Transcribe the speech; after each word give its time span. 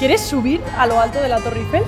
¿Quieres 0.00 0.22
subir 0.22 0.62
a 0.78 0.86
lo 0.86 0.98
alto 0.98 1.20
de 1.20 1.28
la 1.28 1.40
Torre 1.40 1.60
Eiffel? 1.60 1.82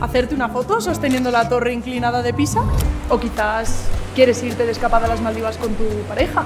¿Hacerte 0.00 0.36
una 0.36 0.48
foto 0.48 0.80
sosteniendo 0.80 1.32
la 1.32 1.48
torre 1.48 1.72
inclinada 1.72 2.22
de 2.22 2.32
Pisa? 2.32 2.62
¿O 3.10 3.18
quizás 3.18 3.88
quieres 4.14 4.40
irte 4.44 4.64
de 4.64 4.70
escapada 4.70 5.06
a 5.06 5.08
las 5.08 5.20
Maldivas 5.20 5.56
con 5.56 5.74
tu 5.74 5.84
pareja? 6.08 6.44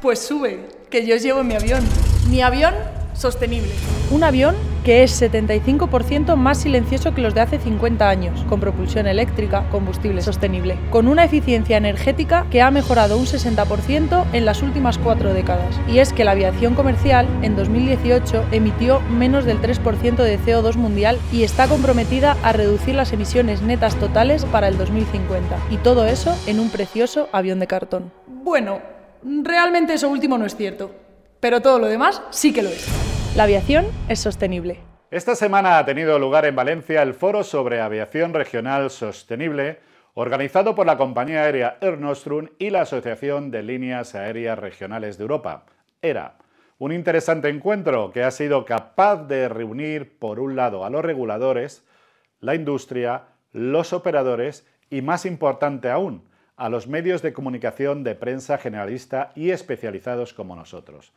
Pues 0.00 0.24
sube, 0.24 0.68
que 0.88 1.04
yo 1.04 1.16
llevo 1.16 1.42
mi 1.42 1.56
avión. 1.56 1.82
Mi 2.30 2.42
avión 2.42 2.72
sostenible. 3.12 3.72
Un 4.12 4.22
avión 4.22 4.54
que 4.84 5.02
es 5.02 5.20
75% 5.20 6.36
más 6.36 6.58
silencioso 6.58 7.14
que 7.14 7.20
los 7.20 7.34
de 7.34 7.40
hace 7.40 7.58
50 7.58 8.08
años, 8.08 8.44
con 8.48 8.60
propulsión 8.60 9.06
eléctrica, 9.06 9.68
combustible 9.70 10.22
sostenible, 10.22 10.78
con 10.90 11.08
una 11.08 11.24
eficiencia 11.24 11.76
energética 11.76 12.46
que 12.50 12.62
ha 12.62 12.70
mejorado 12.70 13.16
un 13.16 13.26
60% 13.26 14.24
en 14.32 14.44
las 14.44 14.62
últimas 14.62 14.98
cuatro 14.98 15.32
décadas. 15.32 15.80
Y 15.88 15.98
es 15.98 16.12
que 16.12 16.24
la 16.24 16.32
aviación 16.32 16.74
comercial 16.74 17.26
en 17.42 17.56
2018 17.56 18.46
emitió 18.52 19.00
menos 19.02 19.44
del 19.44 19.60
3% 19.60 20.16
de 20.16 20.38
CO2 20.38 20.76
mundial 20.76 21.18
y 21.32 21.44
está 21.44 21.68
comprometida 21.68 22.36
a 22.42 22.52
reducir 22.52 22.94
las 22.94 23.12
emisiones 23.12 23.62
netas 23.62 23.96
totales 23.96 24.44
para 24.46 24.68
el 24.68 24.78
2050. 24.78 25.58
Y 25.70 25.76
todo 25.78 26.06
eso 26.06 26.36
en 26.46 26.60
un 26.60 26.70
precioso 26.70 27.28
avión 27.32 27.58
de 27.60 27.66
cartón. 27.66 28.12
Bueno, 28.26 28.80
realmente 29.22 29.94
eso 29.94 30.08
último 30.08 30.38
no 30.38 30.46
es 30.46 30.56
cierto, 30.56 30.90
pero 31.40 31.60
todo 31.60 31.78
lo 31.78 31.86
demás 31.86 32.22
sí 32.30 32.52
que 32.52 32.62
lo 32.62 32.70
es. 32.70 33.11
La 33.34 33.44
aviación 33.44 33.86
es 34.10 34.20
sostenible. 34.20 34.78
Esta 35.10 35.34
semana 35.34 35.78
ha 35.78 35.86
tenido 35.86 36.18
lugar 36.18 36.44
en 36.44 36.54
Valencia 36.54 37.00
el 37.00 37.14
foro 37.14 37.44
sobre 37.44 37.80
aviación 37.80 38.34
regional 38.34 38.90
sostenible, 38.90 39.78
organizado 40.12 40.74
por 40.74 40.84
la 40.84 40.98
compañía 40.98 41.44
aérea 41.44 41.78
Air 41.80 41.98
Nostrum 41.98 42.48
y 42.58 42.68
la 42.68 42.82
Asociación 42.82 43.50
de 43.50 43.62
Líneas 43.62 44.14
Aéreas 44.14 44.58
Regionales 44.58 45.16
de 45.16 45.22
Europa, 45.22 45.64
ERA. 46.02 46.36
Un 46.76 46.92
interesante 46.92 47.48
encuentro 47.48 48.12
que 48.12 48.22
ha 48.22 48.30
sido 48.30 48.66
capaz 48.66 49.26
de 49.26 49.48
reunir, 49.48 50.18
por 50.18 50.38
un 50.38 50.54
lado, 50.54 50.84
a 50.84 50.90
los 50.90 51.02
reguladores, 51.02 51.86
la 52.40 52.54
industria, 52.54 53.28
los 53.52 53.94
operadores 53.94 54.66
y, 54.90 55.00
más 55.00 55.24
importante 55.24 55.88
aún, 55.88 56.28
a 56.58 56.68
los 56.68 56.86
medios 56.86 57.22
de 57.22 57.32
comunicación 57.32 58.04
de 58.04 58.14
prensa 58.14 58.58
generalista 58.58 59.32
y 59.34 59.52
especializados 59.52 60.34
como 60.34 60.54
nosotros. 60.54 61.14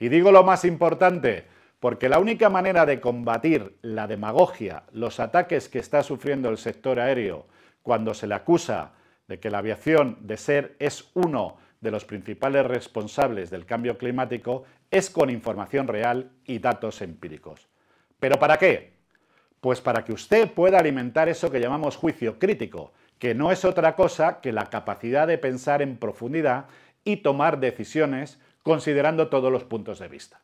Y 0.00 0.08
digo 0.08 0.32
lo 0.32 0.44
más 0.44 0.64
importante, 0.64 1.57
porque 1.80 2.08
la 2.08 2.18
única 2.18 2.48
manera 2.48 2.86
de 2.86 3.00
combatir 3.00 3.76
la 3.82 4.06
demagogia, 4.06 4.84
los 4.92 5.20
ataques 5.20 5.68
que 5.68 5.78
está 5.78 6.02
sufriendo 6.02 6.48
el 6.48 6.58
sector 6.58 6.98
aéreo 6.98 7.46
cuando 7.82 8.14
se 8.14 8.26
le 8.26 8.34
acusa 8.34 8.92
de 9.28 9.38
que 9.38 9.50
la 9.50 9.58
aviación 9.58 10.18
de 10.20 10.36
ser 10.36 10.76
es 10.78 11.10
uno 11.14 11.58
de 11.80 11.90
los 11.90 12.04
principales 12.04 12.66
responsables 12.66 13.50
del 13.50 13.64
cambio 13.64 13.98
climático, 13.98 14.64
es 14.90 15.10
con 15.10 15.30
información 15.30 15.86
real 15.86 16.32
y 16.44 16.58
datos 16.58 17.02
empíricos. 17.02 17.68
¿Pero 18.18 18.38
para 18.38 18.56
qué? 18.56 18.94
Pues 19.60 19.80
para 19.80 20.04
que 20.04 20.12
usted 20.12 20.50
pueda 20.50 20.78
alimentar 20.78 21.28
eso 21.28 21.50
que 21.50 21.60
llamamos 21.60 21.96
juicio 21.96 22.38
crítico, 22.38 22.92
que 23.18 23.34
no 23.34 23.52
es 23.52 23.64
otra 23.64 23.94
cosa 23.94 24.40
que 24.40 24.52
la 24.52 24.70
capacidad 24.70 25.26
de 25.28 25.38
pensar 25.38 25.82
en 25.82 25.98
profundidad 25.98 26.66
y 27.04 27.18
tomar 27.18 27.60
decisiones 27.60 28.40
considerando 28.62 29.28
todos 29.28 29.52
los 29.52 29.64
puntos 29.64 30.00
de 30.00 30.08
vista. 30.08 30.40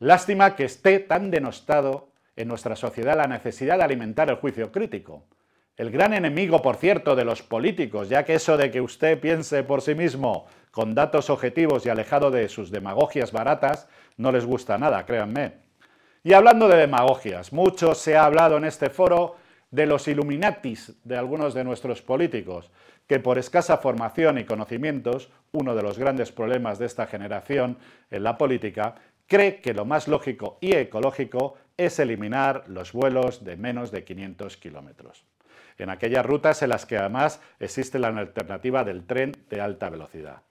Lástima 0.00 0.54
que 0.54 0.64
esté 0.64 1.00
tan 1.00 1.30
denostado 1.30 2.10
en 2.36 2.46
nuestra 2.46 2.76
sociedad 2.76 3.16
la 3.16 3.26
necesidad 3.26 3.78
de 3.78 3.84
alimentar 3.84 4.30
el 4.30 4.36
juicio 4.36 4.70
crítico. 4.70 5.24
El 5.76 5.90
gran 5.90 6.14
enemigo, 6.14 6.62
por 6.62 6.76
cierto, 6.76 7.16
de 7.16 7.24
los 7.24 7.42
políticos, 7.42 8.08
ya 8.08 8.24
que 8.24 8.34
eso 8.34 8.56
de 8.56 8.70
que 8.70 8.80
usted 8.80 9.18
piense 9.18 9.64
por 9.64 9.82
sí 9.82 9.96
mismo 9.96 10.46
con 10.70 10.94
datos 10.94 11.30
objetivos 11.30 11.84
y 11.84 11.88
alejado 11.88 12.30
de 12.30 12.48
sus 12.48 12.70
demagogias 12.70 13.32
baratas, 13.32 13.88
no 14.16 14.30
les 14.30 14.44
gusta 14.44 14.78
nada, 14.78 15.04
créanme. 15.04 15.54
Y 16.22 16.32
hablando 16.32 16.68
de 16.68 16.76
demagogias, 16.76 17.52
mucho 17.52 17.94
se 17.94 18.16
ha 18.16 18.24
hablado 18.24 18.56
en 18.56 18.64
este 18.64 18.90
foro 18.90 19.36
de 19.70 19.86
los 19.86 20.06
Illuminatis 20.06 20.94
de 21.04 21.16
algunos 21.16 21.54
de 21.54 21.64
nuestros 21.64 22.02
políticos, 22.02 22.70
que 23.06 23.20
por 23.20 23.38
escasa 23.38 23.78
formación 23.78 24.38
y 24.38 24.44
conocimientos, 24.44 25.30
uno 25.52 25.74
de 25.74 25.82
los 25.82 25.98
grandes 25.98 26.30
problemas 26.30 26.78
de 26.78 26.86
esta 26.86 27.06
generación 27.06 27.78
en 28.10 28.22
la 28.22 28.36
política, 28.36 28.96
cree 29.28 29.60
que 29.60 29.74
lo 29.74 29.84
más 29.84 30.08
lógico 30.08 30.58
y 30.60 30.72
ecológico 30.72 31.54
es 31.76 32.00
eliminar 32.00 32.64
los 32.66 32.92
vuelos 32.92 33.44
de 33.44 33.56
menos 33.56 33.92
de 33.92 34.02
500 34.02 34.56
kilómetros. 34.56 35.24
En 35.76 35.90
aquellas 35.90 36.26
rutas 36.26 36.60
en 36.62 36.70
las 36.70 36.86
que 36.86 36.98
además 36.98 37.40
existe 37.60 38.00
la 38.00 38.08
alternativa 38.08 38.82
del 38.82 39.06
tren 39.06 39.30
de 39.48 39.60
alta 39.60 39.90
velocidad. 39.90 40.42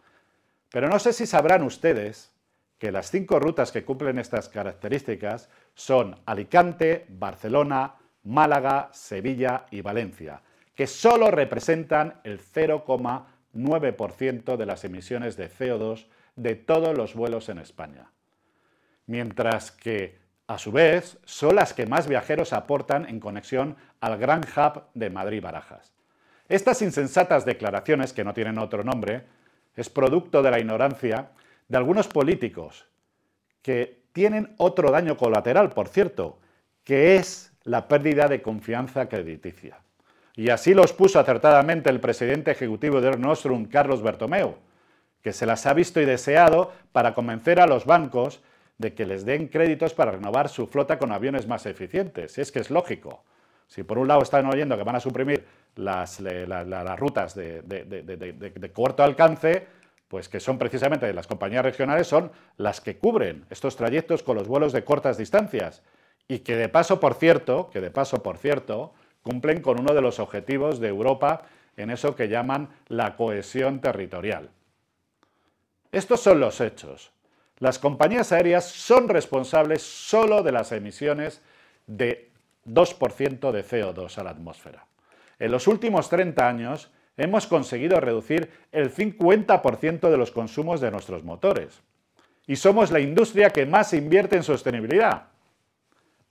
Pero 0.71 0.87
no 0.87 0.99
sé 0.99 1.11
si 1.11 1.25
sabrán 1.25 1.63
ustedes 1.63 2.31
que 2.77 2.91
las 2.91 3.11
cinco 3.11 3.39
rutas 3.39 3.71
que 3.71 3.83
cumplen 3.83 4.19
estas 4.19 4.47
características 4.47 5.49
son 5.73 6.15
Alicante, 6.25 7.07
Barcelona, 7.09 7.95
Málaga, 8.23 8.89
Sevilla 8.93 9.65
y 9.71 9.81
Valencia, 9.81 10.43
que 10.75 10.85
solo 10.85 11.31
representan 11.31 12.21
el 12.23 12.39
0,9% 12.39 14.55
de 14.55 14.65
las 14.65 14.85
emisiones 14.85 15.35
de 15.35 15.49
CO2 15.49 16.05
de 16.35 16.55
todos 16.55 16.95
los 16.95 17.15
vuelos 17.15 17.49
en 17.49 17.57
España 17.57 18.11
mientras 19.07 19.71
que, 19.71 20.19
a 20.45 20.57
su 20.57 20.71
vez, 20.71 21.17
son 21.25 21.55
las 21.55 21.73
que 21.73 21.87
más 21.87 22.07
viajeros 22.07 22.53
aportan 22.53 23.09
en 23.09 23.19
conexión 23.19 23.75
al 23.99 24.17
gran 24.17 24.41
hub 24.41 24.83
de 24.93 25.09
Madrid-Barajas. 25.09 25.93
Estas 26.47 26.81
insensatas 26.81 27.43
declaraciones, 27.43 28.13
que 28.13 28.23
no 28.23 28.33
tienen 28.33 28.57
otro 28.57 28.83
nombre, 28.83 29.23
es 29.75 29.89
producto 29.89 30.41
de 30.41 30.51
la 30.51 30.59
ignorancia 30.59 31.31
de 31.67 31.77
algunos 31.77 32.07
políticos 32.07 32.85
que 33.61 34.03
tienen 34.13 34.53
otro 34.57 34.91
daño 34.91 35.17
colateral, 35.17 35.69
por 35.69 35.89
cierto, 35.89 36.39
que 36.83 37.17
es 37.17 37.51
la 37.63 37.87
pérdida 37.87 38.27
de 38.27 38.41
confianza 38.41 39.09
crediticia. 39.09 39.77
Y 40.35 40.49
así 40.49 40.73
lo 40.73 40.83
expuso 40.83 41.19
acertadamente 41.19 41.89
el 41.89 41.99
presidente 41.99 42.51
ejecutivo 42.51 43.01
de 43.01 43.17
Nostrum, 43.17 43.65
Carlos 43.65 44.01
Bertomeu, 44.01 44.55
que 45.21 45.33
se 45.33 45.45
las 45.45 45.65
ha 45.65 45.73
visto 45.73 45.99
y 45.99 46.05
deseado 46.05 46.71
para 46.91 47.13
convencer 47.13 47.59
a 47.59 47.67
los 47.67 47.85
bancos 47.85 48.41
de 48.77 48.93
que 48.93 49.05
les 49.05 49.25
den 49.25 49.47
créditos 49.47 49.93
para 49.93 50.11
renovar 50.11 50.49
su 50.49 50.67
flota 50.67 50.99
con 50.99 51.11
aviones 51.11 51.47
más 51.47 51.65
eficientes. 51.65 52.37
es 52.37 52.51
que 52.51 52.59
es 52.59 52.69
lógico. 52.69 53.23
Si 53.67 53.83
por 53.83 53.97
un 53.97 54.07
lado 54.07 54.21
están 54.21 54.45
oyendo 54.45 54.77
que 54.77 54.83
van 54.83 54.95
a 54.95 54.99
suprimir 54.99 55.45
las, 55.75 56.21
rutas 56.97 57.35
de, 57.35 58.71
corto 58.73 59.03
alcance, 59.03 59.67
pues 60.07 60.29
que 60.29 60.39
son 60.39 60.57
precisamente 60.57 61.11
las 61.13 61.27
compañías 61.27 61.65
regionales, 61.65 62.07
son 62.07 62.31
las 62.55 62.79
que 62.79 62.97
cubren 62.97 63.45
estos 63.49 63.75
trayectos 63.75 64.23
con 64.23 64.37
los 64.37 64.47
vuelos 64.47 64.71
de 64.71 64.83
cortas 64.83 65.17
distancias. 65.17 65.83
Y 66.29 66.39
que 66.39 66.55
de 66.55 66.69
paso, 66.69 66.99
por 66.99 67.15
cierto, 67.15 67.69
que 67.69 67.81
de 67.81 67.91
paso, 67.91 68.23
por 68.23 68.37
cierto, 68.37 68.93
cumplen 69.21 69.61
con 69.61 69.79
uno 69.79 69.93
de 69.93 70.01
los 70.01 70.19
objetivos 70.19 70.79
de 70.79 70.87
Europa 70.87 71.43
en 71.75 71.89
eso 71.89 72.15
que 72.15 72.29
llaman 72.29 72.69
la 72.87 73.15
cohesión 73.15 73.81
territorial. 73.81 74.49
Estos 75.91 76.21
son 76.21 76.39
los 76.39 76.59
hechos. 76.61 77.11
Las 77.59 77.79
compañías 77.79 78.31
aéreas 78.31 78.65
son 78.65 79.09
responsables 79.09 79.81
solo 79.81 80.43
de 80.43 80.51
las 80.51 80.71
emisiones 80.71 81.41
de 81.87 82.29
2% 82.65 83.51
de 83.51 83.63
CO2 83.65 84.17
a 84.17 84.23
la 84.23 84.29
atmósfera. 84.29 84.85
En 85.39 85.51
los 85.51 85.67
últimos 85.67 86.09
30 86.09 86.47
años 86.47 86.91
hemos 87.15 87.47
conseguido 87.47 87.99
reducir 87.99 88.51
el 88.71 88.93
50% 88.93 90.09
de 90.09 90.17
los 90.17 90.31
consumos 90.31 90.81
de 90.81 90.91
nuestros 90.91 91.23
motores. 91.23 91.81
Y 92.45 92.55
somos 92.55 92.91
la 92.91 92.99
industria 92.99 93.49
que 93.49 93.65
más 93.65 93.93
invierte 93.93 94.37
en 94.37 94.43
sostenibilidad. 94.43 95.27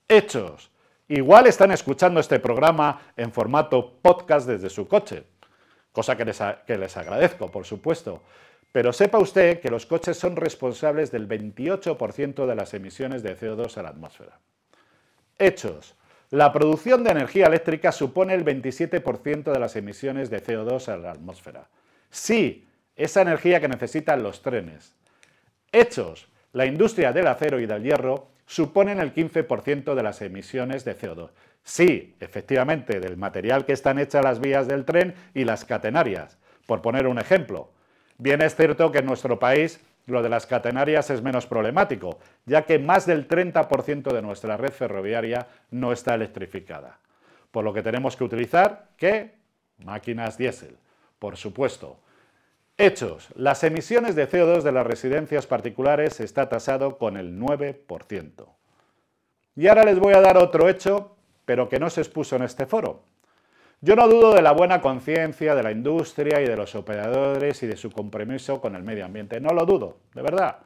Hechos. 0.08 0.70
Igual 1.08 1.46
están 1.46 1.72
escuchando 1.72 2.20
este 2.20 2.40
programa 2.40 3.12
en 3.16 3.32
formato 3.32 3.98
podcast 4.00 4.48
desde 4.48 4.70
su 4.70 4.88
coche, 4.88 5.24
cosa 5.92 6.16
que 6.16 6.24
les, 6.24 6.40
que 6.66 6.78
les 6.78 6.96
agradezco, 6.96 7.50
por 7.50 7.64
supuesto. 7.64 8.22
Pero 8.76 8.92
sepa 8.92 9.18
usted 9.18 9.60
que 9.60 9.70
los 9.70 9.86
coches 9.86 10.18
son 10.18 10.36
responsables 10.36 11.10
del 11.10 11.26
28% 11.26 12.44
de 12.44 12.54
las 12.54 12.74
emisiones 12.74 13.22
de 13.22 13.34
CO2 13.34 13.74
a 13.78 13.82
la 13.82 13.88
atmósfera. 13.88 14.38
Hechos. 15.38 15.94
La 16.28 16.52
producción 16.52 17.02
de 17.02 17.12
energía 17.12 17.46
eléctrica 17.46 17.90
supone 17.90 18.34
el 18.34 18.44
27% 18.44 19.50
de 19.50 19.58
las 19.58 19.76
emisiones 19.76 20.28
de 20.28 20.44
CO2 20.44 20.88
a 20.88 20.98
la 20.98 21.12
atmósfera. 21.12 21.70
Sí, 22.10 22.68
esa 22.96 23.22
energía 23.22 23.62
que 23.62 23.68
necesitan 23.68 24.22
los 24.22 24.42
trenes. 24.42 24.94
Hechos. 25.72 26.28
La 26.52 26.66
industria 26.66 27.14
del 27.14 27.28
acero 27.28 27.58
y 27.58 27.64
del 27.64 27.82
hierro 27.82 28.28
suponen 28.44 29.00
el 29.00 29.14
15% 29.14 29.94
de 29.94 30.02
las 30.02 30.20
emisiones 30.20 30.84
de 30.84 30.98
CO2. 30.98 31.30
Sí, 31.64 32.14
efectivamente, 32.20 33.00
del 33.00 33.16
material 33.16 33.64
que 33.64 33.72
están 33.72 33.98
hechas 33.98 34.22
las 34.22 34.38
vías 34.38 34.68
del 34.68 34.84
tren 34.84 35.14
y 35.32 35.44
las 35.44 35.64
catenarias, 35.64 36.36
por 36.66 36.82
poner 36.82 37.06
un 37.06 37.18
ejemplo. 37.18 37.72
Bien 38.18 38.40
es 38.42 38.54
cierto 38.54 38.90
que 38.90 38.98
en 38.98 39.06
nuestro 39.06 39.38
país 39.38 39.80
lo 40.06 40.22
de 40.22 40.28
las 40.28 40.46
catenarias 40.46 41.10
es 41.10 41.22
menos 41.22 41.46
problemático, 41.46 42.18
ya 42.44 42.62
que 42.62 42.78
más 42.78 43.06
del 43.06 43.28
30% 43.28 44.12
de 44.12 44.22
nuestra 44.22 44.56
red 44.56 44.72
ferroviaria 44.72 45.48
no 45.70 45.92
está 45.92 46.14
electrificada. 46.14 46.98
Por 47.50 47.64
lo 47.64 47.72
que 47.72 47.82
tenemos 47.82 48.16
que 48.16 48.24
utilizar, 48.24 48.88
¿qué? 48.96 49.34
Máquinas 49.84 50.38
diésel, 50.38 50.76
por 51.18 51.36
supuesto. 51.36 51.98
Hechos. 52.78 53.28
Las 53.34 53.64
emisiones 53.64 54.14
de 54.14 54.28
CO2 54.28 54.62
de 54.62 54.72
las 54.72 54.86
residencias 54.86 55.46
particulares 55.46 56.20
está 56.20 56.48
tasado 56.48 56.98
con 56.98 57.16
el 57.16 57.38
9%. 57.38 58.46
Y 59.56 59.66
ahora 59.68 59.84
les 59.84 59.98
voy 59.98 60.12
a 60.12 60.20
dar 60.20 60.36
otro 60.36 60.68
hecho, 60.68 61.16
pero 61.46 61.68
que 61.68 61.80
no 61.80 61.88
se 61.88 62.02
expuso 62.02 62.36
en 62.36 62.42
este 62.42 62.66
foro. 62.66 63.02
Yo 63.82 63.94
no 63.94 64.08
dudo 64.08 64.34
de 64.34 64.40
la 64.40 64.52
buena 64.52 64.80
conciencia 64.80 65.54
de 65.54 65.62
la 65.62 65.70
industria 65.70 66.40
y 66.40 66.46
de 66.46 66.56
los 66.56 66.74
operadores 66.74 67.62
y 67.62 67.66
de 67.66 67.76
su 67.76 67.90
compromiso 67.90 68.60
con 68.60 68.74
el 68.74 68.82
medio 68.82 69.04
ambiente, 69.04 69.38
no 69.38 69.50
lo 69.50 69.66
dudo, 69.66 69.98
de 70.14 70.22
verdad. 70.22 70.58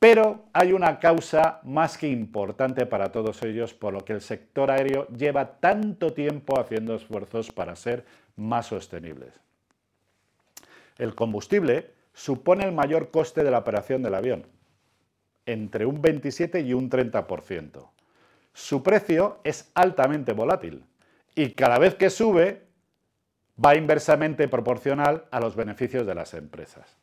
Pero 0.00 0.46
hay 0.52 0.72
una 0.72 0.98
causa 0.98 1.60
más 1.62 1.96
que 1.96 2.08
importante 2.08 2.84
para 2.86 3.12
todos 3.12 3.42
ellos 3.42 3.74
por 3.74 3.92
lo 3.92 4.00
que 4.00 4.14
el 4.14 4.22
sector 4.22 4.70
aéreo 4.70 5.06
lleva 5.08 5.60
tanto 5.60 6.12
tiempo 6.12 6.58
haciendo 6.58 6.96
esfuerzos 6.96 7.52
para 7.52 7.76
ser 7.76 8.04
más 8.34 8.66
sostenibles. 8.66 9.32
El 10.98 11.14
combustible 11.14 11.92
supone 12.12 12.64
el 12.64 12.72
mayor 12.72 13.10
coste 13.10 13.44
de 13.44 13.52
la 13.52 13.58
operación 13.58 14.02
del 14.02 14.14
avión, 14.14 14.46
entre 15.46 15.86
un 15.86 16.02
27 16.02 16.60
y 16.60 16.74
un 16.74 16.90
30%. 16.90 17.88
Su 18.52 18.82
precio 18.82 19.38
es 19.44 19.70
altamente 19.74 20.32
volátil 20.32 20.82
y 21.40 21.52
cada 21.52 21.78
vez 21.78 21.94
que 21.94 22.10
sube 22.10 22.66
va 23.64 23.74
inversamente 23.74 24.46
proporcional 24.46 25.24
a 25.30 25.40
los 25.40 25.56
beneficios 25.56 26.06
de 26.06 26.14
las 26.14 26.34
empresas. 26.34 26.98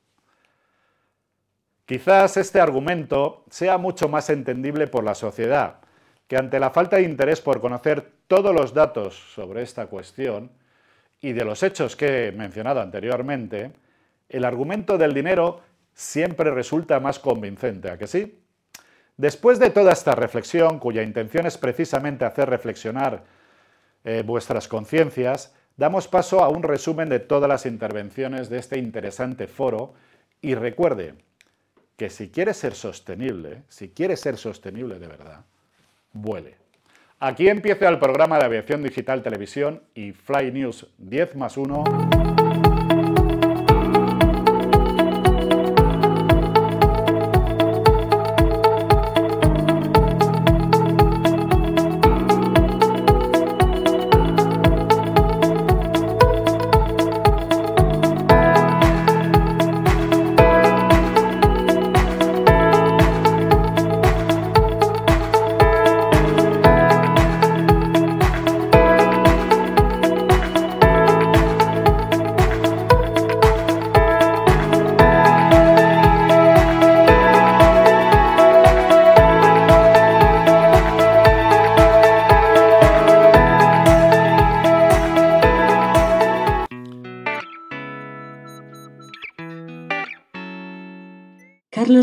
Quizás 1.88 2.38
este 2.38 2.60
argumento 2.60 3.46
sea 3.50 3.80
mucho 3.80 4.10
más 4.10 4.30
entendible 4.30 4.86
por 4.86 5.04
la 5.04 5.16
sociedad, 5.16 5.78
que 6.28 6.38
ante 6.38 6.60
la 6.60 6.70
falta 6.70 6.98
de 6.98 7.04
interés 7.04 7.42
por 7.42 7.60
conocer 7.62 8.12
todos 8.28 8.54
los 8.54 8.76
datos 8.76 9.16
sobre 9.34 9.64
esta 9.64 9.88
cuestión 9.88 10.52
y 11.20 11.34
de 11.34 11.44
los 11.44 11.64
hechos 11.64 11.96
que 11.96 12.28
he 12.28 12.32
mencionado 12.32 12.80
anteriormente, 12.80 13.72
el 14.30 14.46
argumento 14.46 15.00
del 15.00 15.16
dinero 15.16 15.62
siempre 15.96 16.52
resulta 16.52 17.00
más 17.00 17.18
convincente, 17.18 17.90
¿a 17.90 17.98
que 17.98 18.06
sí? 18.06 18.40
Después 19.16 19.58
de 19.58 19.72
toda 19.72 19.94
esta 19.94 20.14
reflexión, 20.14 20.78
cuya 20.78 21.02
intención 21.02 21.48
es 21.48 21.58
precisamente 21.58 22.24
hacer 22.24 22.48
reflexionar 22.48 23.24
eh, 24.08 24.24
vuestras 24.26 24.70
conciencias, 24.70 25.54
damos 25.76 26.08
paso 26.08 26.42
a 26.42 26.48
un 26.48 26.64
resumen 26.64 27.10
de 27.10 27.20
todas 27.20 27.50
las 27.50 27.66
intervenciones 27.66 28.48
de 28.48 28.58
este 28.58 28.78
interesante 28.78 29.48
foro 29.48 29.96
y 30.42 30.56
recuerde 30.56 31.16
que 31.98 32.10
si 32.10 32.30
quiere 32.30 32.54
ser 32.54 32.74
sostenible, 32.74 33.64
si 33.68 33.90
quiere 33.90 34.16
ser 34.16 34.38
sostenible 34.38 34.98
de 34.98 35.08
verdad, 35.08 35.42
vuele. 36.14 36.56
Aquí 37.20 37.50
empieza 37.50 37.90
el 37.90 38.00
programa 38.00 38.40
de 38.40 38.46
aviación 38.46 38.82
digital 38.82 39.22
televisión 39.24 39.84
y 39.94 40.14
Fly 40.14 40.54
News 40.54 40.88
10 41.00 41.36
más 41.36 41.58
1. 41.58 42.37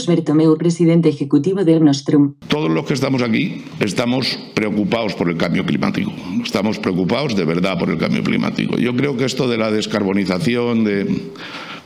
Bertomeu, 0.07 0.57
presidente 0.57 1.09
ejecutivo 1.09 1.65
de 1.65 1.75
Ernostrum. 1.75 2.35
Todos 2.49 2.71
los 2.71 2.85
que 2.85 2.95
estamos 2.95 3.23
aquí 3.23 3.63
estamos 3.81 4.39
preocupados 4.55 5.15
por 5.15 5.29
el 5.29 5.37
cambio 5.37 5.65
climático. 5.65 6.13
Estamos 6.43 6.79
preocupados 6.79 7.37
de 7.37 7.45
verdad 7.45 7.79
por 7.79 7.91
el 7.91 7.99
cambio 7.99 8.23
climático. 8.23 8.77
Yo 8.77 8.95
creo 8.95 9.17
que 9.17 9.25
esto 9.25 9.49
de 9.49 9.59
la 9.59 9.71
descarbonización, 9.71 10.85
de 10.85 11.33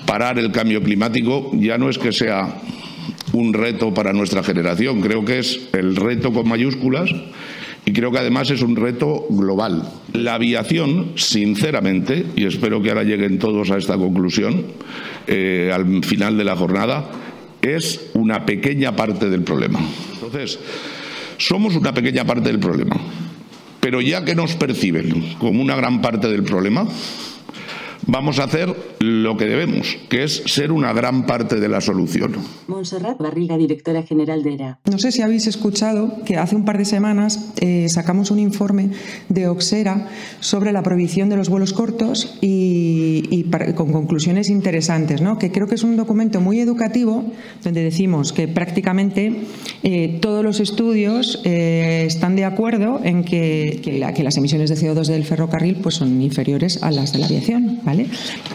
parar 0.07 0.39
el 0.39 0.53
cambio 0.53 0.83
climático, 0.83 1.51
ya 1.55 1.79
no 1.79 1.91
es 1.91 1.99
que 1.99 2.13
sea 2.13 2.61
un 3.33 3.53
reto 3.53 3.93
para 3.93 4.13
nuestra 4.13 4.43
generación, 4.43 5.01
creo 5.01 5.25
que 5.25 5.39
es 5.39 5.69
el 5.73 5.97
reto 5.97 6.33
con 6.33 6.49
mayúsculas 6.49 7.11
y 7.85 7.93
creo 7.93 8.11
que 8.11 8.19
además 8.19 8.51
es 8.51 8.63
un 8.63 8.77
reto 8.77 9.27
global. 9.31 9.83
La 10.13 10.35
aviación, 10.35 11.13
sinceramente, 11.17 12.27
y 12.37 12.45
espero 12.45 12.83
que 12.83 12.91
ahora 12.91 13.03
lleguen 13.03 13.39
todos 13.39 13.71
a 13.71 13.79
esta 13.79 13.97
conclusión 13.97 14.65
eh, 15.27 15.71
al 15.73 16.05
final 16.05 16.37
de 16.37 16.45
la 16.45 16.57
jornada, 16.57 17.11
es 17.77 18.11
una 18.15 18.47
pequeña 18.47 18.95
parte 18.97 19.29
del 19.29 19.43
problema. 19.43 19.81
Entonces, 20.15 20.59
somos 21.39 21.77
una 21.77 21.95
pequeña 21.95 22.25
parte 22.25 22.49
del 22.49 22.59
problema. 22.59 22.97
Pero 23.81 24.01
ya 24.01 24.25
que 24.25 24.35
nos 24.35 24.55
perciben 24.55 25.37
como 25.39 25.63
una 25.63 25.77
gran 25.77 26.03
parte 26.03 26.29
del 26.29 26.43
problema, 26.43 26.87
vamos 28.09 28.39
a 28.39 28.45
hacer 28.45 28.75
lo 28.99 29.37
que 29.37 29.45
debemos, 29.45 29.97
que 30.09 30.25
es 30.25 30.43
ser 30.47 30.73
una 30.73 30.93
gran 30.93 31.27
parte 31.27 31.61
de 31.61 31.69
la 31.69 31.81
solución. 31.81 32.35
Montserrat 32.67 33.19
Barriga, 33.19 33.57
directora 33.57 34.03
general 34.03 34.43
de 34.43 34.55
ERA. 34.55 34.79
No 34.91 34.99
sé 34.99 35.13
si 35.13 35.23
habéis 35.23 35.47
escuchado 35.47 36.25
que 36.25 36.37
hace 36.37 36.57
un 36.57 36.65
par 36.65 36.79
de 36.79 36.87
semanas 36.87 37.53
eh, 37.61 37.89
sacamos 37.89 38.31
un 38.31 38.39
informe 38.39 38.91
de 39.29 39.47
Oxera 39.47 40.09
sobre 40.41 40.73
la 40.73 40.83
prohibición 40.83 41.29
de 41.29 41.37
los 41.37 41.51
vuelos 41.51 41.73
cortos 41.73 42.39
y, 42.41 43.45
con 43.75 43.93
conclusiones 43.93 44.49
interesantes, 44.49 45.21
¿no? 45.21 45.39
que 45.39 45.53
creo 45.53 45.67
que 45.67 45.75
es 45.75 45.83
un 45.83 45.97
documento 45.97 46.41
muy 46.41 46.61
educativo 46.61 47.25
donde 47.63 47.83
decimos 47.83 48.33
que 48.33 48.49
prácticamente 48.49 49.43
eh, 49.83 50.19
todos 50.21 50.43
los 50.43 50.61
estudios 50.61 51.43
eh, 51.45 52.05
están 52.07 52.37
de 52.37 52.45
acuerdo 52.47 53.01
en 53.05 53.25
que, 53.25 53.81
que, 53.83 53.99
las 54.23 54.37
emisiones 54.37 54.71
de 54.71 54.77
CO2 54.77 55.07
del 55.07 55.25
ferrocarril 55.25 55.77
pues, 55.77 55.97
son 55.97 56.23
inferiores 56.23 56.83
a 56.83 56.91
las 56.91 57.13
de 57.13 57.19
la 57.19 57.27
aviación. 57.27 57.81
¿vale? 57.85 57.98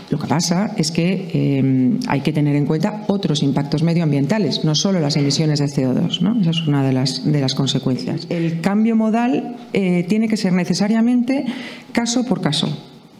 Lo 0.09 0.19
que 0.19 0.27
pasa 0.27 0.73
es 0.77 0.91
que 0.91 1.29
eh, 1.33 1.99
hay 2.07 2.21
que 2.21 2.31
tener 2.33 2.55
en 2.55 2.65
cuenta 2.65 3.03
otros 3.07 3.43
impactos 3.43 3.83
medioambientales, 3.83 4.63
no 4.63 4.75
solo 4.75 4.99
las 4.99 5.15
emisiones 5.15 5.59
de 5.59 5.65
CO2. 5.65 6.21
¿no? 6.21 6.39
Esa 6.39 6.51
es 6.51 6.67
una 6.67 6.83
de 6.83 6.93
las, 6.93 7.25
de 7.25 7.41
las 7.41 7.55
consecuencias. 7.55 8.27
El 8.29 8.61
cambio 8.61 8.95
modal 8.95 9.57
eh, 9.73 10.05
tiene 10.07 10.27
que 10.27 10.37
ser 10.37 10.53
necesariamente 10.53 11.45
caso 11.91 12.25
por 12.25 12.41
caso. 12.41 12.67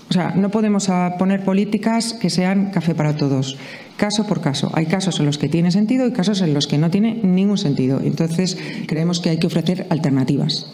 O 0.10 0.14
sea, 0.14 0.32
no 0.36 0.52
podemos 0.52 0.90
poner 1.18 1.44
políticas 1.44 2.14
que 2.14 2.30
sean 2.30 2.70
café 2.70 2.94
para 2.94 3.16
todos, 3.16 3.58
caso 3.98 4.28
por 4.28 4.42
caso. 4.42 4.70
Hay 4.76 4.86
casos 4.86 5.20
en 5.20 5.26
los 5.26 5.40
que 5.40 5.50
tiene 5.50 5.72
sentido 5.72 6.06
y 6.06 6.12
casos 6.12 6.42
en 6.42 6.54
los 6.54 6.68
que 6.68 6.78
no 6.78 6.92
tiene 6.92 7.20
ningún 7.24 7.58
sentido. 7.58 8.00
Entonces, 8.00 8.58
creemos 8.86 9.20
que 9.20 9.32
hay 9.32 9.38
que 9.38 9.48
ofrecer 9.48 9.88
alternativas. 9.90 10.68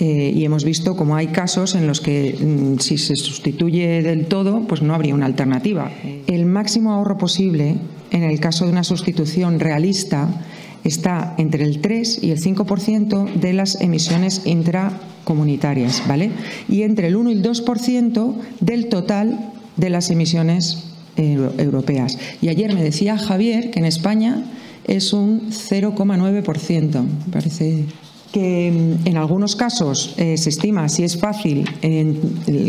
Eh, 0.00 0.32
y 0.34 0.44
hemos 0.46 0.64
visto 0.64 0.96
como 0.96 1.14
hay 1.14 1.26
casos 1.26 1.74
en 1.74 1.86
los 1.86 2.00
que 2.00 2.34
mm, 2.40 2.78
si 2.78 2.96
se 2.96 3.16
sustituye 3.16 4.02
del 4.02 4.26
todo, 4.26 4.66
pues 4.66 4.80
no 4.80 4.94
habría 4.94 5.14
una 5.14 5.26
alternativa. 5.26 5.90
El 6.26 6.46
máximo 6.46 6.92
ahorro 6.92 7.18
posible 7.18 7.76
en 8.10 8.22
el 8.22 8.40
caso 8.40 8.64
de 8.64 8.72
una 8.72 8.82
sustitución 8.82 9.60
realista 9.60 10.42
está 10.84 11.34
entre 11.36 11.64
el 11.64 11.82
3 11.82 12.22
y 12.22 12.30
el 12.30 12.40
5% 12.40 13.34
de 13.34 13.52
las 13.52 13.80
emisiones 13.82 14.46
intracomunitarias, 14.46 16.02
¿vale? 16.08 16.30
Y 16.66 16.82
entre 16.82 17.08
el 17.08 17.16
1 17.16 17.30
y 17.30 17.32
el 17.34 17.42
2% 17.42 18.34
del 18.60 18.88
total 18.88 19.52
de 19.76 19.90
las 19.90 20.10
emisiones 20.10 20.84
eh, 21.16 21.36
europeas. 21.58 22.18
Y 22.40 22.48
ayer 22.48 22.74
me 22.74 22.82
decía 22.82 23.18
Javier 23.18 23.70
que 23.70 23.80
en 23.80 23.84
España 23.84 24.44
es 24.84 25.12
un 25.12 25.50
0,9%. 25.50 27.04
Parece 27.30 27.84
que 28.32 28.70
mm, 28.70 29.06
en 29.06 29.16
algunos 29.16 29.56
casos 29.56 30.14
eh, 30.16 30.36
se 30.36 30.48
estima, 30.48 30.88
si 30.88 31.04
es 31.04 31.18
fácil, 31.18 31.68
en 31.82 32.18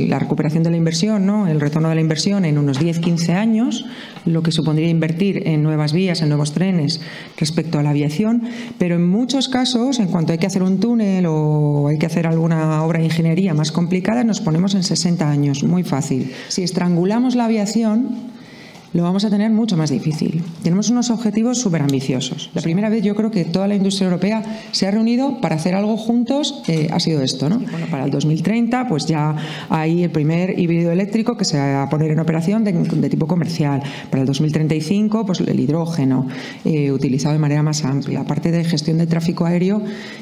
la 0.10 0.20
recuperación 0.20 0.64
de 0.64 0.72
la 0.72 0.78
inversión, 0.78 1.26
¿no? 1.26 1.48
el 1.48 1.60
retorno 1.60 1.90
de 1.90 1.96
la 1.96 2.02
inversión 2.02 2.46
en 2.46 2.58
unos 2.58 2.80
10-15 2.82 3.30
años, 3.34 3.86
lo 4.26 4.44
que 4.44 4.52
supondría 4.52 4.90
invertir 4.90 5.48
en 5.48 5.64
nuevas 5.64 5.94
vías, 5.94 6.22
en 6.22 6.30
nuevos 6.30 6.54
trenes 6.54 7.02
respecto 7.38 7.80
a 7.80 7.84
la 7.84 7.92
aviación, 7.92 8.44
pero 8.78 8.96
en 8.96 9.08
muchos 9.08 9.50
casos, 9.50 10.00
en 10.00 10.08
cuanto 10.08 10.32
hay 10.32 10.38
que 10.38 10.48
hacer 10.48 10.64
un 10.64 10.80
túnel 10.80 11.26
o 11.28 11.88
hay 11.88 11.98
que 11.98 12.06
hacer 12.06 12.28
alguna 12.28 12.84
obra 12.84 13.00
de 13.00 13.06
ingeniería 13.06 13.54
más 13.54 13.72
complicada, 13.72 14.24
nos 14.24 14.42
ponemos 14.42 14.76
en 14.76 14.84
60 14.84 15.30
años, 15.30 15.64
muy 15.64 15.84
fácil. 15.84 16.32
Si 16.48 16.64
estrangulamos 16.64 17.36
la 17.36 17.46
aviación, 17.46 18.31
lo 18.94 19.04
vamos 19.04 19.24
a 19.24 19.30
tener 19.30 19.52
mucho 19.52 19.78
más 19.78 19.90
difícil. 19.90 20.44
Tenemos 20.64 20.90
unos 20.90 21.10
objetivos 21.10 21.60
súper 21.60 21.82
ambiciosos. 21.82 22.50
La 22.54 22.62
primera 22.62 22.90
vez 22.90 23.04
yo 23.04 23.16
creo 23.16 23.32
que 23.32 23.46
toda 23.46 23.68
la 23.68 23.76
industria 23.76 24.06
europea 24.06 24.44
se 24.72 24.88
ha 24.88 24.92
reunido 24.92 25.40
para 25.40 25.56
hacer 25.56 25.76
algo 25.76 25.98
juntos, 25.98 26.62
eh, 26.68 26.90
ha 26.92 27.00
sido 27.00 27.22
esto. 27.22 27.50
¿no? 27.50 27.60
Bueno, 27.60 27.88
para 27.90 28.06
el 28.06 28.12
2030 28.12 28.88
pues 28.88 29.06
ya 29.06 29.36
hay 29.70 30.04
el 30.04 30.12
primer 30.12 30.60
híbrido 30.60 30.92
eléctrico 30.92 31.38
que 31.38 31.46
se 31.46 31.58
va 31.58 31.84
a 31.84 31.90
poner 31.90 32.12
en 32.12 32.20
operación 32.20 32.64
de, 32.64 33.10
tipo 33.10 33.28
comercial. 33.28 33.82
Para 34.10 34.22
el 34.22 34.28
2035 34.28 35.26
pues 35.26 35.40
el 35.40 35.60
hidrógeno 35.60 36.28
eh, 36.66 36.92
utilizado 36.92 37.34
de 37.34 37.40
manera 37.40 37.64
más 37.64 37.86
amplia. 37.86 38.22
Aparte 38.22 38.52
de 38.52 38.64
gestión 38.64 38.98
de 38.98 39.08
tráfico 39.08 39.46
aéreo, 39.46 39.82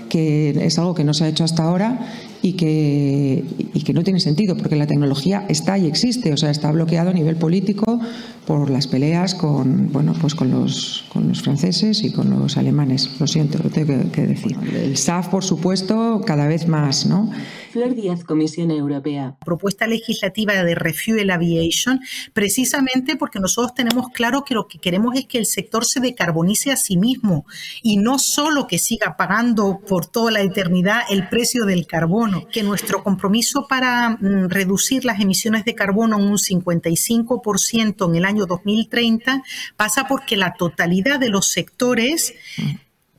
que 0.10 0.50
es 0.50 0.78
algo 0.78 0.94
que 0.94 1.04
no 1.04 1.14
se 1.14 1.26
ha 1.26 1.28
hecho 1.28 1.44
hasta 1.44 1.64
ahora 1.64 2.00
y 2.42 2.54
que, 2.54 3.44
y 3.74 3.84
que 3.84 3.94
no 3.94 4.04
tiene 4.04 4.20
sentido 4.20 4.56
porque 4.56 4.76
la 4.76 4.88
tecnología 4.88 5.46
está 5.50 5.78
y 5.78 5.88
existe, 5.88 6.32
o 6.34 6.38
sea, 6.38 6.52
está 6.52 6.72
bloqueado 6.72 7.10
a 7.10 7.14
nivel 7.14 7.36
político 7.36 8.00
por 8.46 8.70
las 8.70 8.88
peleas 8.88 9.36
con, 9.36 9.92
bueno, 9.92 10.14
pues 10.20 10.36
con, 10.36 10.50
los, 10.50 11.06
con 11.12 11.28
los 11.28 11.42
franceses 11.42 12.04
y 12.04 12.12
con 12.12 12.30
los 12.30 12.58
alemanes. 12.58 13.20
Lo 13.20 13.28
siento, 13.28 13.60
lo 13.62 13.70
tengo 13.70 14.12
que, 14.12 14.26
decir. 14.26 14.58
El 14.74 14.98
SAF, 14.98 15.28
por 15.28 15.44
supuesto, 15.44 16.22
cada 16.26 16.48
vez 16.48 16.68
más, 16.68 17.06
¿no? 17.06 17.30
Flor 17.72 17.94
Díaz, 17.94 18.24
Comisión 18.24 18.72
Europea. 18.72 19.36
Propuesta 19.46 19.86
legislativa 19.86 20.54
de 20.64 20.74
Refuel 20.74 21.30
Aviation, 21.30 22.00
precisamente 22.34 23.16
porque 23.16 23.40
nosotros 23.40 23.76
tenemos 23.76 24.08
claro 24.10 24.44
que 24.44 24.56
lo 24.56 24.68
que 24.68 24.80
queremos 24.80 25.16
es 25.16 25.26
que 25.26 25.38
el 25.38 25.46
sector 25.46 25.86
se 25.86 26.00
decarbonice 26.00 26.72
a 26.72 26.78
sí 26.78 26.98
mismo 26.98 27.46
y 27.84 27.98
no 27.98 28.18
solo 28.18 28.66
que 28.66 28.80
siga 28.80 29.16
pagando 29.18 29.80
por 29.88 30.08
toda 30.08 30.32
la 30.32 30.42
eternidad 30.42 31.02
el 31.12 31.30
precio 31.30 31.66
del 31.66 31.86
carbono, 32.30 32.48
que 32.52 32.64
nuestro 32.64 33.04
compromiso 33.04 33.68
para 33.68 34.10
mm, 34.10 34.50
reducir 34.50 35.06
las 35.06 35.20
emisiones 35.20 35.66
de 35.66 35.76
carbono 35.76 36.18
en 36.18 36.26
un 36.26 36.38
55% 36.38 38.10
en 38.10 38.16
el 38.16 38.26
año 38.26 38.46
2030 38.46 39.44
pasa 39.76 40.08
porque 40.08 40.38
la 40.38 40.54
totalidad 40.54 41.20
de 41.20 41.30
los 41.30 41.52
sectores 41.52 42.34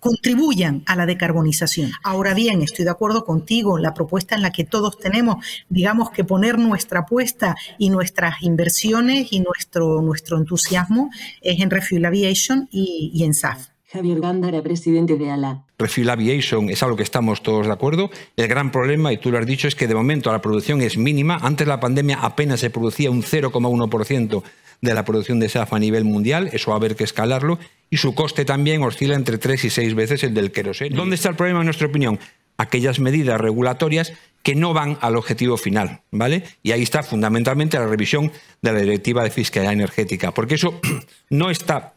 contribuyan 0.01 0.83
a 0.87 0.97
la 0.97 1.07
decarbonización. 1.07 1.93
Ahora 2.03 2.35
bien, 2.35 2.63
estoy 2.63 2.87
de 2.87 2.91
acuerdo 2.91 3.25
contigo, 3.25 3.79
la 3.79 3.95
propuesta 3.95 4.35
en 4.35 4.43
la 4.43 4.51
que 4.51 4.65
todos 4.65 4.99
tenemos, 4.99 5.45
digamos 5.69 6.11
que 6.11 6.25
poner 6.25 6.59
nuestra 6.59 7.01
apuesta 7.01 7.55
y 7.79 7.91
nuestras 7.91 8.43
inversiones 8.43 9.29
y 9.31 9.41
nuestro, 9.41 10.01
nuestro 10.01 10.39
entusiasmo 10.39 11.11
es 11.43 11.61
en 11.61 11.71
Refuel 11.71 12.07
Aviation 12.07 12.69
y, 12.73 13.11
y 13.15 13.25
en 13.25 13.35
SAF. 13.35 13.69
Javier 13.93 14.21
Gándara, 14.21 14.63
presidente 14.63 15.17
de 15.17 15.31
ALA. 15.31 15.65
Refuel 15.77 16.11
Aviation 16.11 16.71
es 16.71 16.81
algo 16.85 16.97
que 16.97 17.03
estamos 17.03 17.43
todos 17.43 17.67
de 17.67 17.73
acuerdo. 17.73 18.09
El 18.37 18.47
gran 18.47 18.71
problema, 18.71 19.13
y 19.13 19.19
tú 19.19 19.33
lo 19.33 19.39
has 19.39 19.47
dicho, 19.47 19.67
es 19.67 19.75
que 19.75 19.89
de 19.89 19.97
momento 19.97 20.31
la 20.31 20.41
producción 20.41 20.81
es 20.81 20.97
mínima. 20.97 21.39
Antes 21.43 21.67
de 21.67 21.71
la 21.71 21.81
pandemia 21.81 22.21
apenas 22.21 22.61
se 22.61 22.71
producía 22.71 23.11
un 23.11 23.25
0,1% 23.25 24.43
de 24.81 24.95
la 24.95 25.05
producción 25.05 25.41
de 25.41 25.49
SAF 25.49 25.73
a 25.73 25.81
nivel 25.81 26.05
mundial. 26.05 26.51
Eso 26.53 26.71
va 26.71 26.77
a 26.77 26.79
haber 26.79 26.95
que 26.95 27.03
escalarlo 27.03 27.59
y 27.91 27.97
su 27.97 28.15
coste 28.15 28.45
también 28.45 28.83
oscila 28.85 29.17
entre 29.17 29.39
tres 29.39 29.65
y 29.65 29.71
seis 29.71 29.95
veces 29.95 30.23
el 30.23 30.35
del 30.35 30.53
queroseno. 30.53 30.97
¿Dónde 30.97 31.17
está 31.17 31.31
el 31.31 31.37
problema, 31.37 31.59
en 31.59 31.67
nuestra 31.67 31.89
opinión? 31.89 32.21
Aquellas 32.59 33.01
medidas 33.01 33.41
regulatorias 33.41 34.13
que 34.45 34.55
no 34.55 34.73
van 34.73 34.99
al 35.01 35.17
objetivo 35.17 35.57
final, 35.57 36.03
¿vale? 36.13 36.45
Y 36.63 36.71
ahí 36.71 36.83
está 36.83 37.03
fundamentalmente 37.03 37.77
la 37.77 37.87
revisión 37.87 38.31
de 38.63 38.73
la 38.73 38.79
Directiva 38.79 39.25
de 39.25 39.31
Fiscalidad 39.31 39.73
Energética, 39.73 40.33
porque 40.33 40.55
eso 40.55 40.81
no 41.31 41.51
está 41.51 41.95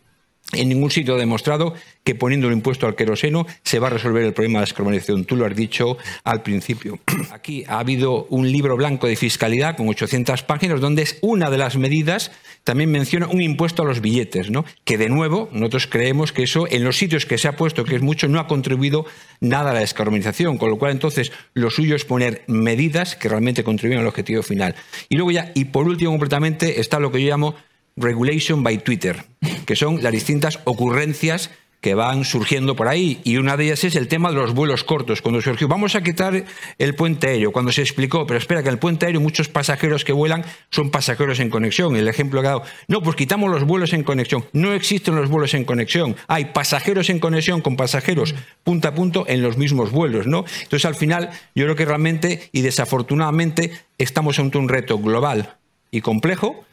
en 0.53 0.69
ningún 0.69 0.91
sitio 0.91 1.17
demostrado 1.17 1.74
que 2.03 2.15
poniendo 2.15 2.48
el 2.48 2.53
impuesto 2.53 2.86
al 2.86 2.95
queroseno 2.95 3.45
se 3.63 3.79
va 3.79 3.88
a 3.88 3.91
resolver 3.91 4.24
el 4.24 4.33
problema 4.33 4.60
de 4.60 4.65
descarbonización. 4.65 5.25
Tú 5.25 5.36
lo 5.36 5.45
has 5.45 5.55
dicho 5.55 5.98
al 6.24 6.43
principio. 6.43 7.00
Aquí 7.31 7.63
ha 7.67 7.79
habido 7.79 8.25
un 8.29 8.51
libro 8.51 8.75
blanco 8.75 9.07
de 9.07 9.15
fiscalidad 9.15 9.77
con 9.77 9.88
800 9.88 10.43
páginas 10.43 10.81
donde 10.81 11.03
es 11.03 11.17
una 11.22 11.50
de 11.50 11.57
las 11.57 11.77
medidas, 11.77 12.31
también 12.63 12.91
menciona 12.91 13.27
un 13.27 13.41
impuesto 13.41 13.83
a 13.83 13.86
los 13.86 14.01
billetes, 14.01 14.50
¿no? 14.50 14.65
que 14.83 14.98
de 14.98 15.10
nuevo 15.10 15.50
nosotros 15.51 15.88
creemos 15.88 16.31
que 16.31 16.43
eso 16.43 16.67
en 16.69 16.83
los 16.83 16.98
sitios 16.98 17.25
que 17.25 17.38
se 17.38 17.48
ha 17.48 17.55
puesto, 17.55 17.86
que 17.86 17.95
es 17.95 18.01
mucho, 18.01 18.27
no 18.27 18.39
ha 18.39 18.48
contribuido 18.48 19.05
nada 19.39 19.72
a 19.72 19.74
la 19.74 19.79
descarbonización, 19.81 20.57
con 20.57 20.69
lo 20.69 20.77
cual 20.77 20.91
entonces 20.91 21.31
lo 21.53 21.69
suyo 21.69 21.95
es 21.95 22.05
poner 22.05 22.43
medidas 22.48 23.15
que 23.15 23.29
realmente 23.29 23.63
contribuyen 23.63 24.01
al 24.01 24.07
objetivo 24.07 24.43
final. 24.43 24.75
Y 25.10 25.15
luego 25.15 25.31
ya, 25.31 25.51
y 25.55 25.65
por 25.65 25.88
último 25.88 26.12
completamente, 26.12 26.79
está 26.79 27.00
lo 27.00 27.12
que 27.12 27.22
yo 27.22 27.29
llamo 27.29 27.55
regulation 27.95 28.63
by 28.63 28.77
Twitter, 28.83 29.25
que 29.65 29.75
son 29.75 30.01
las 30.01 30.12
distintas 30.12 30.59
ocurrencias 30.65 31.51
que 31.83 31.95
van 31.95 32.23
surgiendo 32.23 32.77
por 32.77 32.88
ahí. 32.88 33.19
Y 33.25 33.35
una 33.35 33.57
de 33.57 33.65
ellas 33.65 33.83
es 33.83 33.97
el 33.97 34.07
tema 34.07 34.29
de 34.29 34.35
los 34.35 34.53
vuelos 34.53 34.85
cortos. 34.85 35.21
Cuando 35.21 35.41
surgió, 35.41 35.67
vamos 35.67 35.95
a 35.95 36.01
quitar 36.01 36.45
el 36.79 36.95
puente 36.95 37.27
aéreo, 37.27 37.51
cuando 37.51 37.73
se 37.73 37.81
explicó, 37.81 38.25
pero 38.25 38.38
espera, 38.38 38.63
que 38.63 38.69
el 38.69 38.79
puente 38.79 39.05
aéreo 39.05 39.19
muchos 39.19 39.50
pasajeros 39.50 40.05
que 40.05 40.13
vuelan 40.13 40.45
son 40.69 40.91
pasajeros 40.91 41.41
en 41.41 41.50
conexión. 41.50 41.97
El 41.97 42.07
ejemplo 42.07 42.41
que 42.41 42.47
ha 42.47 42.51
dado, 42.51 42.63
no, 42.88 43.03
pues 43.03 43.17
quitamos 43.17 43.51
los 43.51 43.65
vuelos 43.65 43.91
en 43.91 44.03
conexión. 44.03 44.45
No 44.53 44.71
existen 44.71 45.15
los 45.15 45.29
vuelos 45.29 45.53
en 45.55 45.65
conexión. 45.65 46.15
Hay 46.27 46.45
pasajeros 46.45 47.09
en 47.09 47.19
conexión 47.19 47.59
con 47.59 47.75
pasajeros 47.75 48.33
punto 48.63 48.88
a 48.88 48.93
punto 48.93 49.25
en 49.27 49.41
los 49.41 49.57
mismos 49.57 49.91
vuelos, 49.91 50.25
¿no? 50.25 50.45
Entonces, 50.62 50.85
al 50.85 50.95
final, 50.95 51.31
yo 51.53 51.65
creo 51.65 51.75
que 51.75 51.83
realmente 51.83 52.50
y 52.53 52.62
desafortunadamente 52.62 53.73
estamos 53.97 54.39
ante 54.39 54.57
un 54.57 54.69
reto 54.69 55.00
global 55.00 55.57
y 55.91 56.00
complejo 56.00 56.63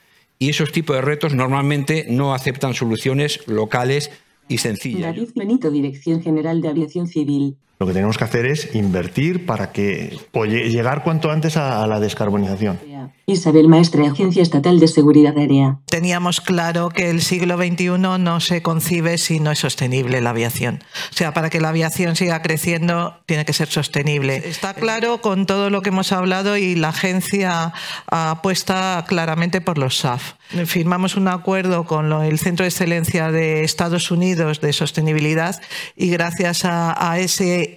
y 0.40 0.48
esos 0.48 0.72
tipos 0.72 0.96
de 0.96 1.02
retos 1.02 1.34
normalmente 1.34 2.06
no 2.08 2.34
aceptan 2.34 2.72
soluciones 2.72 3.46
locales 3.46 4.10
y 4.48 4.58
sencillas. 4.58 5.14
David 5.14 5.28
Dirección 5.70 6.22
General 6.22 6.62
de 6.62 6.68
Aviación 6.68 7.06
Civil. 7.06 7.56
Lo 7.80 7.86
que 7.86 7.94
tenemos 7.94 8.18
que 8.18 8.24
hacer 8.24 8.44
es 8.44 8.74
invertir 8.74 9.46
para 9.46 9.72
que 9.72 10.18
o 10.34 10.44
llegar 10.44 11.02
cuanto 11.02 11.30
antes 11.30 11.56
a, 11.56 11.82
a 11.82 11.86
la 11.86 11.98
descarbonización. 11.98 12.78
Isabel 13.26 13.68
Maestre, 13.68 14.06
Agencia 14.06 14.42
Estatal 14.42 14.80
de 14.80 14.88
Seguridad 14.88 15.38
Aérea. 15.38 15.78
Teníamos 15.86 16.40
claro 16.40 16.88
que 16.88 17.10
el 17.10 17.22
siglo 17.22 17.56
XXI 17.56 17.98
no 18.18 18.40
se 18.40 18.62
concibe 18.62 19.18
si 19.18 19.40
no 19.40 19.52
es 19.52 19.60
sostenible 19.60 20.20
la 20.20 20.30
aviación. 20.30 20.82
O 21.10 21.16
sea, 21.16 21.32
para 21.32 21.48
que 21.48 21.60
la 21.60 21.68
aviación 21.68 22.16
siga 22.16 22.42
creciendo 22.42 23.20
tiene 23.26 23.44
que 23.44 23.52
ser 23.52 23.68
sostenible. 23.68 24.36
Está 24.36 24.74
claro 24.74 25.20
con 25.20 25.46
todo 25.46 25.70
lo 25.70 25.80
que 25.80 25.90
hemos 25.90 26.12
hablado 26.12 26.56
y 26.56 26.74
la 26.74 26.88
agencia 26.88 27.72
apuesta 28.06 29.04
claramente 29.06 29.60
por 29.60 29.78
los 29.78 29.98
SAF. 29.98 30.34
Firmamos 30.66 31.16
un 31.16 31.28
acuerdo 31.28 31.84
con 31.84 32.12
el 32.24 32.38
Centro 32.40 32.64
de 32.64 32.70
Excelencia 32.70 33.30
de 33.30 33.62
Estados 33.62 34.10
Unidos 34.10 34.60
de 34.60 34.72
Sostenibilidad 34.72 35.60
y 35.94 36.10
gracias 36.10 36.64
a, 36.64 37.12
a 37.12 37.20
ese 37.20 37.69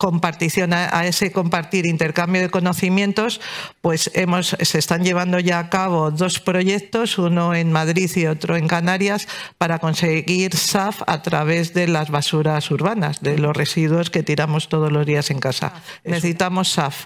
compartición, 0.00 0.72
a 0.72 1.04
ese 1.06 1.30
compartir 1.30 1.84
intercambio 1.84 2.40
de 2.40 2.48
conocimientos, 2.48 3.38
pues 3.82 4.10
hemos, 4.14 4.56
se 4.58 4.78
están 4.78 5.04
llevando 5.04 5.38
ya 5.38 5.58
a 5.58 5.68
cabo 5.68 6.10
dos 6.10 6.40
proyectos, 6.40 7.18
uno 7.18 7.54
en 7.54 7.70
Madrid 7.70 8.10
y 8.16 8.24
otro 8.24 8.56
en 8.56 8.66
Canarias, 8.66 9.28
para 9.58 9.78
conseguir 9.78 10.56
SAF 10.56 11.02
a 11.06 11.20
través 11.20 11.74
de 11.74 11.86
las 11.86 12.08
basuras 12.08 12.70
urbanas, 12.70 13.20
de 13.20 13.36
los 13.36 13.54
residuos 13.54 14.08
que 14.08 14.22
tiramos 14.22 14.70
todos 14.70 14.90
los 14.90 15.04
días 15.04 15.30
en 15.30 15.38
casa. 15.38 15.74
Necesitamos 16.02 16.70
SAF 16.70 17.04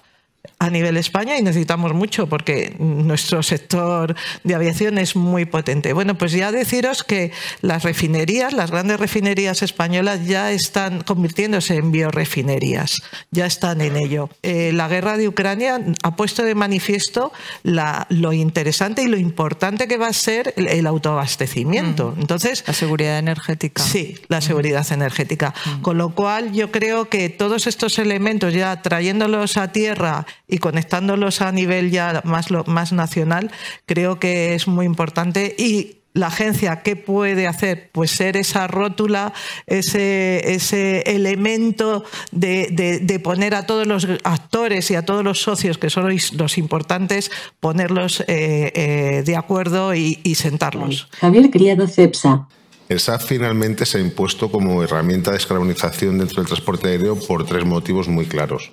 a 0.64 0.70
nivel 0.70 0.96
España 0.96 1.36
y 1.36 1.42
necesitamos 1.42 1.92
mucho 1.92 2.26
porque 2.26 2.74
nuestro 2.78 3.42
sector 3.42 4.16
de 4.44 4.54
aviación 4.54 4.96
es 4.98 5.14
muy 5.14 5.44
potente. 5.44 5.92
Bueno, 5.92 6.16
pues 6.16 6.32
ya 6.32 6.52
deciros 6.52 7.04
que 7.04 7.32
las 7.60 7.82
refinerías, 7.82 8.52
las 8.54 8.70
grandes 8.70 8.98
refinerías 8.98 9.62
españolas 9.62 10.26
ya 10.26 10.52
están 10.52 11.02
convirtiéndose 11.02 11.76
en 11.76 11.92
biorefinerías, 11.92 13.02
ya 13.30 13.44
están 13.44 13.82
en 13.82 13.96
ello. 13.96 14.30
Eh, 14.42 14.72
la 14.72 14.88
guerra 14.88 15.18
de 15.18 15.28
Ucrania 15.28 15.80
ha 16.02 16.16
puesto 16.16 16.42
de 16.42 16.54
manifiesto 16.54 17.32
lo 17.62 18.32
interesante 18.32 19.02
y 19.02 19.08
lo 19.08 19.18
importante 19.18 19.86
que 19.86 19.98
va 19.98 20.08
a 20.08 20.12
ser 20.12 20.54
el, 20.56 20.86
autoabastecimiento. 20.86 22.14
Entonces, 22.18 22.64
la 22.66 22.72
seguridad 22.72 23.18
energética. 23.18 23.82
Sí, 23.82 24.18
la 24.28 24.40
seguridad 24.40 24.86
energética. 24.92 25.54
Con 25.82 25.98
lo 25.98 26.14
cual 26.14 26.52
yo 26.52 26.70
creo 26.70 27.08
que 27.08 27.28
todos 27.28 27.66
estos 27.66 27.98
elementos 27.98 28.54
ya 28.54 28.80
trayéndolos 28.80 29.56
a 29.56 29.72
tierra 29.72 30.26
y 30.54 30.58
conectándolos 30.58 31.40
a 31.40 31.50
nivel 31.50 31.90
ya 31.90 32.22
más, 32.24 32.46
más 32.66 32.92
nacional, 32.92 33.50
creo 33.86 34.20
que 34.20 34.54
es 34.54 34.68
muy 34.68 34.86
importante 34.86 35.52
y 35.58 35.96
la 36.12 36.28
agencia, 36.28 36.82
¿qué 36.82 36.94
puede 36.94 37.48
hacer? 37.48 37.90
Pues 37.90 38.12
ser 38.12 38.36
esa 38.36 38.68
rótula, 38.68 39.32
ese, 39.66 40.54
ese 40.54 41.00
elemento 41.12 42.04
de, 42.30 43.20
poner 43.24 43.56
a 43.56 43.66
todos 43.66 43.84
los 43.88 44.06
actores 44.22 44.92
y 44.92 44.94
a 44.94 45.04
todos 45.04 45.24
los 45.24 45.42
socios, 45.42 45.76
que 45.76 45.90
son 45.90 46.08
los 46.34 46.56
importantes, 46.56 47.32
ponerlos 47.58 48.20
eh, 48.20 48.70
eh, 48.76 49.22
de 49.26 49.36
acuerdo 49.36 49.92
y, 49.92 50.20
y 50.22 50.36
sentarlos. 50.36 51.08
Javier 51.18 51.50
Criado 51.50 51.88
Cepsa. 51.88 52.46
El 52.88 53.00
SAF 53.00 53.24
finalmente 53.24 53.86
se 53.86 53.98
ha 53.98 54.00
impuesto 54.00 54.52
como 54.52 54.84
herramienta 54.84 55.32
de 55.32 55.38
descarbonización 55.38 56.18
dentro 56.18 56.36
del 56.36 56.46
transporte 56.46 56.90
aéreo 56.90 57.18
por 57.18 57.44
tres 57.44 57.64
motivos 57.64 58.06
muy 58.06 58.26
claros. 58.26 58.70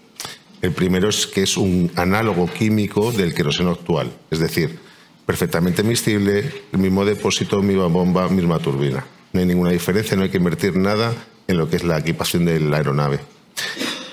El 0.62 0.72
primero 0.72 1.10
es 1.10 1.28
que 1.28 1.44
es 1.44 1.58
un 1.58 1.92
análogo 1.96 2.48
químico 2.48 3.12
del 3.12 3.34
queroseno 3.34 3.72
actual, 3.72 4.12
es 4.30 4.40
decir, 4.40 4.80
perfectamente 5.26 5.84
miscible, 5.84 6.52
el 6.72 6.80
mismo 6.80 7.04
depósito, 7.06 7.62
misma 7.62 7.88
bomba, 7.88 8.30
misma 8.30 8.60
turbina. 8.60 9.06
No 9.34 9.40
hay 9.40 9.46
ninguna 9.46 9.72
diferencia, 9.72 10.16
no 10.16 10.24
hay 10.24 10.30
que 10.30 10.38
invertir 10.38 10.76
nada 10.76 11.14
en 11.48 11.58
lo 11.58 11.70
que 11.70 11.78
es 11.78 11.84
la 11.84 11.98
equipación 11.98 12.46
de 12.46 12.60
la 12.60 12.78
aeronave. 12.78 13.20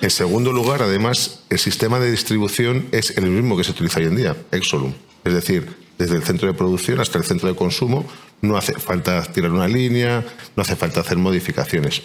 En 0.01 0.11
segundo 0.11 0.53
lugar, 0.53 0.83
además, 0.83 1.41
el 1.51 1.59
sistema 1.59 1.99
de 1.99 2.11
distribución 2.11 2.87
es 2.93 3.17
el 3.19 3.27
mismo 3.27 3.57
que 3.57 3.65
se 3.65 3.73
utiliza 3.73 4.01
hoy 4.01 4.07
en 4.07 4.17
día, 4.17 4.37
Exolum. 4.53 4.93
Es 5.25 5.35
decir, 5.35 5.67
desde 5.99 6.17
el 6.17 6.23
centro 6.23 6.47
de 6.49 6.55
producción 6.55 7.01
hasta 7.01 7.19
el 7.19 7.25
centro 7.25 7.49
de 7.49 7.57
consumo. 7.57 8.07
No 8.41 8.57
hace 8.57 8.73
falta 8.75 9.21
tirar 9.33 9.51
una 9.51 9.67
línea, 9.67 10.25
no 10.55 10.63
hace 10.63 10.77
falta 10.77 11.01
hacer 11.01 11.19
modificaciones. 11.19 12.03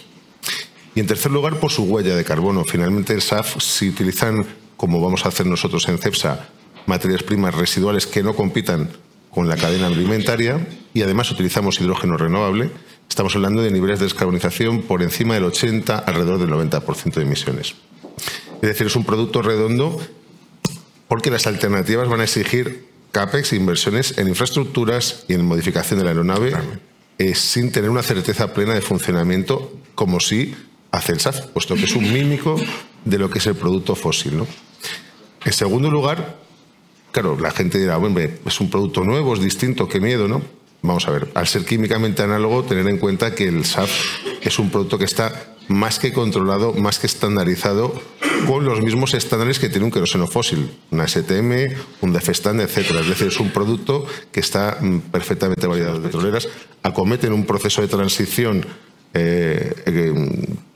Y 0.94 1.00
en 1.00 1.06
tercer 1.06 1.32
lugar, 1.32 1.58
por 1.58 1.70
su 1.70 1.84
huella 1.84 2.14
de 2.14 2.24
carbono. 2.24 2.64
Finalmente, 2.64 3.14
el 3.14 3.22
SAF, 3.22 3.60
si 3.60 3.88
utilizan, 3.88 4.46
como 4.76 5.00
vamos 5.00 5.24
a 5.24 5.28
hacer 5.28 5.46
nosotros 5.46 5.88
en 5.88 5.98
CEPSA, 5.98 6.48
materias 6.86 7.22
primas 7.22 7.54
residuales 7.54 8.06
que 8.06 8.22
no 8.22 8.34
compitan 8.34 8.90
con 9.30 9.48
la 9.48 9.56
cadena 9.56 9.88
alimentaria 9.88 10.64
y 10.92 11.02
además 11.02 11.30
utilizamos 11.30 11.80
hidrógeno 11.80 12.16
renovable, 12.16 12.70
estamos 13.08 13.34
hablando 13.34 13.62
de 13.62 13.72
niveles 13.72 13.98
de 13.98 14.04
descarbonización 14.04 14.82
por 14.82 15.02
encima 15.02 15.34
del 15.34 15.44
80, 15.44 15.98
alrededor 15.98 16.38
del 16.38 16.50
90% 16.50 17.14
de 17.14 17.22
emisiones. 17.22 17.74
Es 18.62 18.68
decir, 18.68 18.86
es 18.86 18.94
un 18.94 19.04
producto 19.04 19.42
redondo 19.42 20.00
porque 21.08 21.30
las 21.30 21.46
alternativas 21.46 22.08
van 22.08 22.20
a 22.20 22.24
exigir 22.24 22.86
CAPEX, 23.10 23.52
inversiones 23.52 24.18
en 24.18 24.28
infraestructuras 24.28 25.24
y 25.28 25.34
en 25.34 25.44
modificación 25.44 25.98
de 25.98 26.04
la 26.04 26.10
aeronave 26.12 26.52
eh, 27.18 27.34
sin 27.34 27.70
tener 27.72 27.90
una 27.90 28.02
certeza 28.02 28.52
plena 28.54 28.74
de 28.74 28.80
funcionamiento 28.80 29.72
como 29.94 30.18
si 30.20 30.54
hace 30.94 31.12
el 31.12 31.20
SAF, 31.20 31.46
puesto 31.46 31.74
que 31.74 31.84
es 31.84 31.94
un 31.94 32.10
mímico 32.12 32.56
de 33.04 33.18
lo 33.18 33.28
que 33.28 33.38
es 33.38 33.46
el 33.46 33.56
producto 33.56 33.94
fósil. 33.94 34.36
¿no? 34.36 34.46
En 35.44 35.52
segundo 35.52 35.90
lugar, 35.90 36.36
claro, 37.12 37.38
la 37.38 37.50
gente 37.50 37.78
dirá, 37.78 37.96
bueno, 37.96 38.20
es 38.20 38.60
un 38.60 38.70
producto 38.70 39.02
nuevo, 39.02 39.34
es 39.34 39.40
distinto, 39.40 39.88
qué 39.88 40.00
miedo, 40.00 40.28
¿no? 40.28 40.42
Vamos 40.82 41.08
a 41.08 41.12
ver, 41.12 41.30
al 41.34 41.46
ser 41.46 41.64
químicamente 41.64 42.22
análogo, 42.22 42.64
tener 42.64 42.86
en 42.88 42.98
cuenta 42.98 43.34
que 43.34 43.48
el 43.48 43.64
SAF 43.64 43.90
es 44.42 44.58
un 44.58 44.70
producto 44.70 44.98
que 44.98 45.06
está 45.06 45.54
más 45.68 45.98
que 45.98 46.12
controlado, 46.12 46.74
más 46.74 46.98
que 46.98 47.06
estandarizado, 47.06 47.94
con 48.46 48.66
los 48.66 48.82
mismos 48.82 49.14
estándares 49.14 49.58
que 49.58 49.70
tiene 49.70 49.86
un 49.86 49.90
queroseno 49.90 50.26
fósil, 50.26 50.70
una 50.90 51.08
STM, 51.08 51.74
un 52.02 52.12
DEFESTAN, 52.12 52.60
etc. 52.60 52.76
Es 53.00 53.08
decir, 53.08 53.28
es 53.28 53.40
un 53.40 53.50
producto 53.50 54.06
que 54.30 54.40
está 54.40 54.76
mm, 54.78 54.98
perfectamente 55.10 55.66
validado. 55.66 55.94
Las 55.94 56.02
petroleras 56.02 56.48
acometen 56.82 57.32
un 57.32 57.46
proceso 57.46 57.80
de 57.80 57.88
transición 57.88 58.66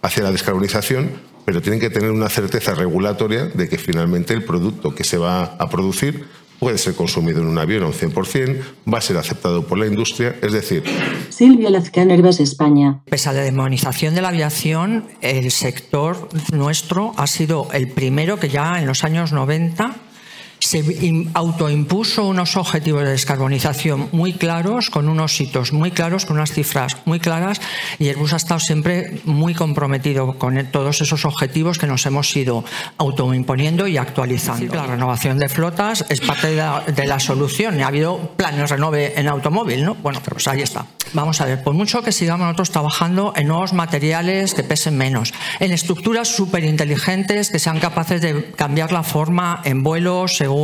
hacia 0.03 0.23
la 0.23 0.33
descarbonización, 0.33 1.11
pero 1.45 1.63
tienen 1.63 1.81
que 1.81 1.91
tener 1.91 2.11
una 2.11 2.29
certeza 2.29 2.75
regulatoria 2.75 3.47
de 3.47 3.69
que 3.69 3.79
finalmente 3.79 4.35
el 4.35 4.45
producto 4.45 4.95
que 4.95 5.05
se 5.05 5.19
va 5.19 5.45
a 5.45 5.69
producir 5.71 6.27
puede 6.59 6.79
ser 6.79 6.95
consumido 6.95 7.41
en 7.41 7.47
un 7.47 7.59
avión 7.59 7.85
a 7.85 7.87
un 7.87 7.93
100%, 7.93 8.61
va 8.93 8.99
a 8.99 9.01
ser 9.01 9.17
aceptado 9.17 9.67
por 9.67 9.79
la 9.79 9.87
industria, 9.87 10.37
es 10.43 10.53
decir... 10.53 10.83
Silvia 11.31 11.71
Lazcán, 11.71 12.11
Herbas, 12.11 12.41
España. 12.41 13.01
Pese 13.09 13.29
a 13.29 13.33
la 13.33 13.43
demonización 13.43 14.15
de 14.15 14.23
la 14.23 14.29
aviación, 14.29 15.05
el 15.21 15.51
sector 15.51 16.29
nuestro 16.53 17.13
ha 17.17 17.27
sido 17.27 17.69
el 17.73 17.89
primero 17.89 18.39
que 18.39 18.49
ya 18.49 18.81
en 18.81 18.87
los 18.87 19.05
años 19.05 19.33
90 19.33 19.95
se 20.69 20.85
autoimpuso 21.33 22.27
unos 22.27 22.59
objetivos 22.59 23.03
de 23.03 23.13
descarbonización 23.13 24.11
muy 24.13 24.35
claros, 24.35 24.91
con 24.91 25.09
unos 25.09 25.41
hitos 25.41 25.73
muy 25.73 25.93
claros, 25.93 26.27
con 26.27 26.37
unas 26.37 26.53
cifras 26.53 26.99
muy 27.07 27.21
claras, 27.21 27.63
y 27.99 28.09
Airbus 28.09 28.35
ha 28.35 28.37
estado 28.37 28.61
siempre 28.61 29.23
muy 29.25 29.55
comprometido 29.55 30.35
con 30.35 30.63
todos 30.67 31.01
esos 31.01 31.25
objetivos 31.25 31.79
que 31.79 31.87
nos 31.87 32.05
hemos 32.05 32.37
ido 32.37 32.67
autoimponiendo 32.99 33.87
y 33.87 33.97
actualizando. 33.97 34.75
La 34.75 34.87
renovación 34.87 35.39
de 35.39 35.49
flotas 35.49 36.05
es 36.11 36.21
parte 36.21 36.49
de 36.49 37.07
la, 37.07 37.19
solución. 37.19 37.81
Ha 37.81 37.87
habido 37.87 38.35
planes 38.37 38.69
renove 38.69 39.19
en 39.19 39.27
automóvil, 39.27 39.87
¿no? 39.87 39.95
Bueno, 39.95 40.21
pues 40.23 40.47
ahí 40.49 40.61
está. 40.61 40.85
Vamos 41.15 41.41
a 41.41 41.47
ver, 41.47 41.63
por 41.63 41.73
mucho 41.73 42.03
que 42.03 42.13
sigamos 42.13 42.45
nosotros 42.45 42.71
trabajando 42.71 43.33
en 43.35 43.49
nuevos 43.49 43.73
materiales 43.73 44.53
que 44.53 44.63
pesen 44.63 44.99
menos, 44.99 45.33
en 45.61 45.73
estructuras 45.73 46.29
súper 46.29 46.65
inteligentes 46.65 47.49
que 47.49 47.59
sean 47.59 47.81
capaces 47.81 48.21
de 48.21 48.53
cambiar 48.53 48.93
la 48.93 49.03
forma 49.03 49.63
en 49.65 49.83
vuelos 49.83 50.37
según 50.37 50.58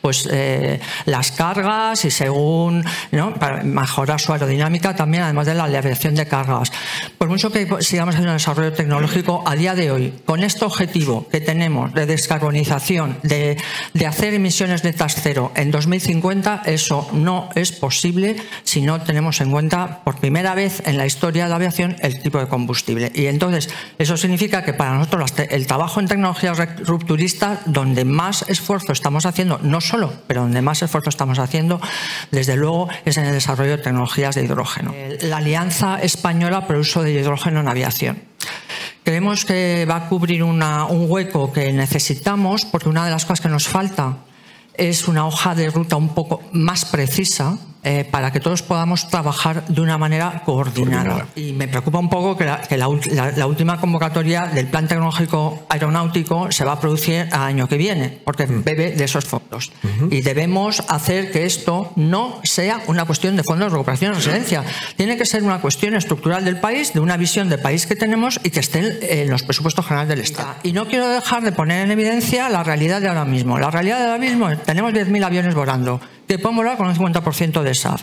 pues, 0.00 0.28
eh, 0.30 0.80
las 1.06 1.32
cargas 1.32 2.04
y 2.04 2.10
según 2.10 2.84
¿no? 3.12 3.34
para 3.34 3.62
mejorar 3.62 4.20
su 4.20 4.32
aerodinámica 4.32 4.94
también, 4.94 5.22
además 5.22 5.46
de 5.46 5.54
la 5.54 5.64
aleación 5.64 6.14
de 6.14 6.26
cargas. 6.26 6.72
Por 7.18 7.28
mucho 7.28 7.50
que 7.50 7.66
sigamos 7.80 8.14
haciendo 8.14 8.32
desarrollo 8.32 8.72
tecnológico, 8.72 9.42
a 9.46 9.54
día 9.54 9.74
de 9.74 9.90
hoy, 9.90 10.14
con 10.24 10.42
este 10.42 10.64
objetivo 10.64 11.26
que 11.28 11.40
tenemos 11.40 11.92
de 11.94 12.06
descarbonización, 12.06 13.18
de, 13.22 13.56
de 13.94 14.06
hacer 14.06 14.34
emisiones 14.34 14.84
netas 14.84 15.16
cero 15.20 15.52
en 15.54 15.70
2050, 15.70 16.62
eso 16.66 17.08
no 17.12 17.48
es 17.54 17.72
posible 17.72 18.36
si 18.64 18.80
no 18.80 19.00
tenemos 19.02 19.40
en 19.40 19.50
cuenta 19.50 20.00
por 20.04 20.16
primera 20.16 20.54
vez 20.54 20.82
en 20.86 20.96
la 20.96 21.06
historia 21.06 21.44
de 21.44 21.50
la 21.50 21.56
aviación 21.56 21.96
el 22.00 22.20
tipo 22.20 22.38
de 22.38 22.48
combustible. 22.48 23.10
Y 23.14 23.26
entonces 23.26 23.68
eso 23.98 24.16
significa 24.16 24.64
que 24.64 24.74
para 24.74 24.94
nosotros 24.94 25.32
el 25.50 25.66
trabajo 25.66 26.00
en 26.00 26.08
tecnologías 26.08 26.58
rupturistas, 26.84 27.60
donde 27.66 28.04
más 28.04 28.44
esfuerzo 28.48 28.92
estamos 28.92 29.26
haciendo, 29.28 29.58
no 29.62 29.80
solo, 29.80 30.12
pero 30.26 30.42
donde 30.42 30.62
más 30.62 30.82
esfuerzo 30.82 31.10
estamos 31.10 31.38
haciendo, 31.38 31.80
desde 32.30 32.56
luego 32.56 32.88
es 33.04 33.16
en 33.16 33.24
el 33.24 33.32
desarrollo 33.32 33.72
de 33.76 33.82
tecnologías 33.82 34.34
de 34.34 34.44
hidrógeno. 34.44 34.94
La 35.22 35.38
Alianza 35.38 36.00
Española 36.00 36.66
por 36.66 36.76
el 36.76 36.82
Uso 36.82 37.02
de 37.02 37.12
Hidrógeno 37.12 37.60
en 37.60 37.68
Aviación. 37.68 38.22
Creemos 39.04 39.44
que 39.44 39.86
va 39.88 39.96
a 39.96 40.08
cubrir 40.08 40.42
un 40.42 40.62
hueco 41.08 41.52
que 41.52 41.72
necesitamos 41.72 42.64
porque 42.64 42.88
una 42.88 43.04
de 43.04 43.10
las 43.10 43.24
cosas 43.24 43.40
que 43.40 43.48
nos 43.48 43.66
falta 43.66 44.18
es 44.74 45.08
una 45.08 45.26
hoja 45.26 45.54
de 45.54 45.70
ruta 45.70 45.96
un 45.96 46.14
poco 46.14 46.42
más 46.52 46.84
precisa 46.84 47.58
eh, 47.90 48.04
para 48.04 48.30
que 48.30 48.38
todos 48.38 48.60
podamos 48.60 49.08
trabajar 49.08 49.66
de 49.66 49.80
una 49.80 49.96
manera 49.96 50.42
coordinada. 50.44 51.26
Y 51.34 51.54
me 51.54 51.68
preocupa 51.68 51.98
un 51.98 52.10
poco 52.10 52.36
que, 52.36 52.44
la, 52.76 53.46
última 53.46 53.80
convocatoria 53.80 54.44
del 54.44 54.66
Plan 54.66 54.86
Tecnológico 54.86 55.64
Aeronáutico 55.70 56.52
se 56.52 56.66
va 56.66 56.72
a 56.72 56.80
producir 56.80 57.14
el 57.14 57.32
año 57.32 57.66
que 57.66 57.78
viene, 57.78 58.20
porque 58.26 58.46
mm. 58.46 58.62
bebe 58.62 58.90
de 58.90 59.04
esos 59.04 59.24
fondos. 59.24 59.72
Y 60.10 60.20
debemos 60.20 60.82
hacer 60.86 61.32
que 61.32 61.46
esto 61.46 61.90
no 61.96 62.40
sea 62.44 62.82
una 62.88 63.06
cuestión 63.06 63.36
de 63.36 63.42
fondos 63.42 63.68
de 63.68 63.70
recuperación 63.70 64.12
y 64.12 64.16
residencia. 64.16 64.64
Tiene 64.96 65.16
que 65.16 65.24
ser 65.24 65.42
una 65.42 65.62
cuestión 65.62 65.94
estructural 65.94 66.44
del 66.44 66.60
país, 66.60 66.92
de 66.92 67.00
una 67.00 67.16
visión 67.16 67.48
de 67.48 67.56
país 67.56 67.86
que 67.86 67.96
tenemos 67.96 68.38
y 68.44 68.50
que 68.50 68.60
esté 68.60 69.22
en 69.22 69.30
los 69.30 69.44
presupuestos 69.44 69.86
generales 69.86 70.10
del 70.10 70.20
Estado. 70.20 70.56
Y 70.62 70.72
no 70.72 70.88
quiero 70.88 71.08
dejar 71.08 71.42
de 71.42 71.52
poner 71.52 71.86
en 71.86 71.92
evidencia 71.92 72.50
la 72.50 72.62
realidad 72.62 73.00
de 73.00 73.08
ahora 73.08 73.24
mismo. 73.24 73.58
La 73.58 73.70
realidad 73.70 73.96
de 73.96 74.04
ahora 74.04 74.18
mismo, 74.18 74.54
tenemos 74.58 74.92
10.000 74.92 75.24
aviones 75.24 75.54
volando 75.54 76.02
que 76.28 76.38
pueden 76.38 76.56
volar 76.56 76.76
con 76.76 76.86
un 76.86 76.94
50% 76.94 77.62
de 77.62 77.74
SAF. 77.74 78.02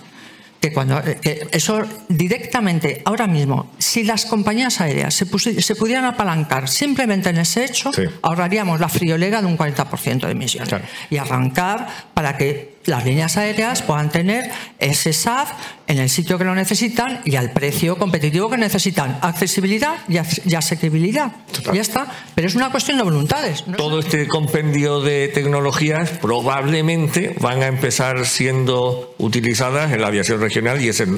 Que 0.59 0.73
cuando, 0.73 1.01
que 1.21 1.47
eso 1.51 1.83
directamente, 2.09 3.01
ahora 3.05 3.27
mismo, 3.27 3.71
si 3.77 4.03
las 4.03 4.25
compañías 4.25 4.81
aéreas 4.81 5.13
se, 5.13 5.61
se 5.61 5.75
pudieran 5.75 6.05
apalancar 6.05 6.67
simplemente 6.67 7.29
en 7.29 7.37
ese 7.37 7.65
hecho, 7.65 7.91
ahorraríamos 8.23 8.79
la 8.79 8.89
friolera 8.89 9.41
de 9.41 9.47
un 9.47 9.57
40% 9.57 10.25
de 10.25 10.31
emisiones. 10.31 10.73
Y 11.09 11.17
arrancar 11.17 11.87
para 12.13 12.35
que 12.37 12.74
las 12.85 13.05
líneas 13.05 13.37
aéreas 13.37 13.81
puedan 13.81 14.09
tener 14.09 14.49
ese 14.79 15.13
SAF 15.13 15.51
en 15.87 15.99
el 15.99 16.09
sitio 16.09 16.37
que 16.37 16.43
lo 16.43 16.55
necesitan 16.55 17.21
y 17.25 17.35
al 17.35 17.51
precio 17.51 17.97
competitivo 17.97 18.49
que 18.49 18.57
necesitan. 18.57 19.17
Accesibilidad 19.21 19.97
y, 20.07 20.17
asequibilidad. 20.55 21.31
Ya 21.73 21.81
está. 21.81 22.07
Pero 22.33 22.47
es 22.47 22.55
una 22.55 22.71
cuestión 22.71 22.97
de 22.97 23.03
voluntades. 23.03 23.63
Todo 23.77 23.99
este 23.99 24.27
compendio 24.27 25.01
de 25.01 25.27
tecnologías 25.29 26.09
probablemente 26.21 27.35
van 27.39 27.61
a 27.61 27.67
empezar 27.67 28.25
siendo 28.25 29.15
utilizadas 29.17 29.91
en 29.91 30.01
la 30.01 30.07
aviación 30.07 30.39
regional 30.41 30.81
y 30.81 30.89
ese 30.89 31.03
es 31.03 31.09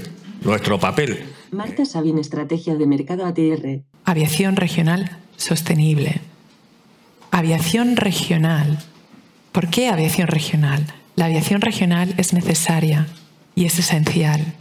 nuestro 0.42 0.80
papel. 0.80 1.26
Marta 1.52 1.86
Sabin, 1.86 2.18
Estrategia 2.18 2.76
de 2.76 2.86
Mercado 2.86 3.26
ATR. 3.26 3.82
Aviación 4.06 4.56
regional 4.56 5.18
sostenible. 5.38 6.20
Aviación 7.32 7.96
regional. 7.96 8.80
¿Por 9.52 9.70
qué 9.70 9.90
aviación 9.90 10.28
regional? 10.28 10.86
La 11.18 11.26
aviación 11.26 11.62
regional 11.62 12.14
es 12.18 12.32
necesaria 12.32 13.08
y 13.56 13.66
es 13.66 13.80
esencial. 13.80 14.54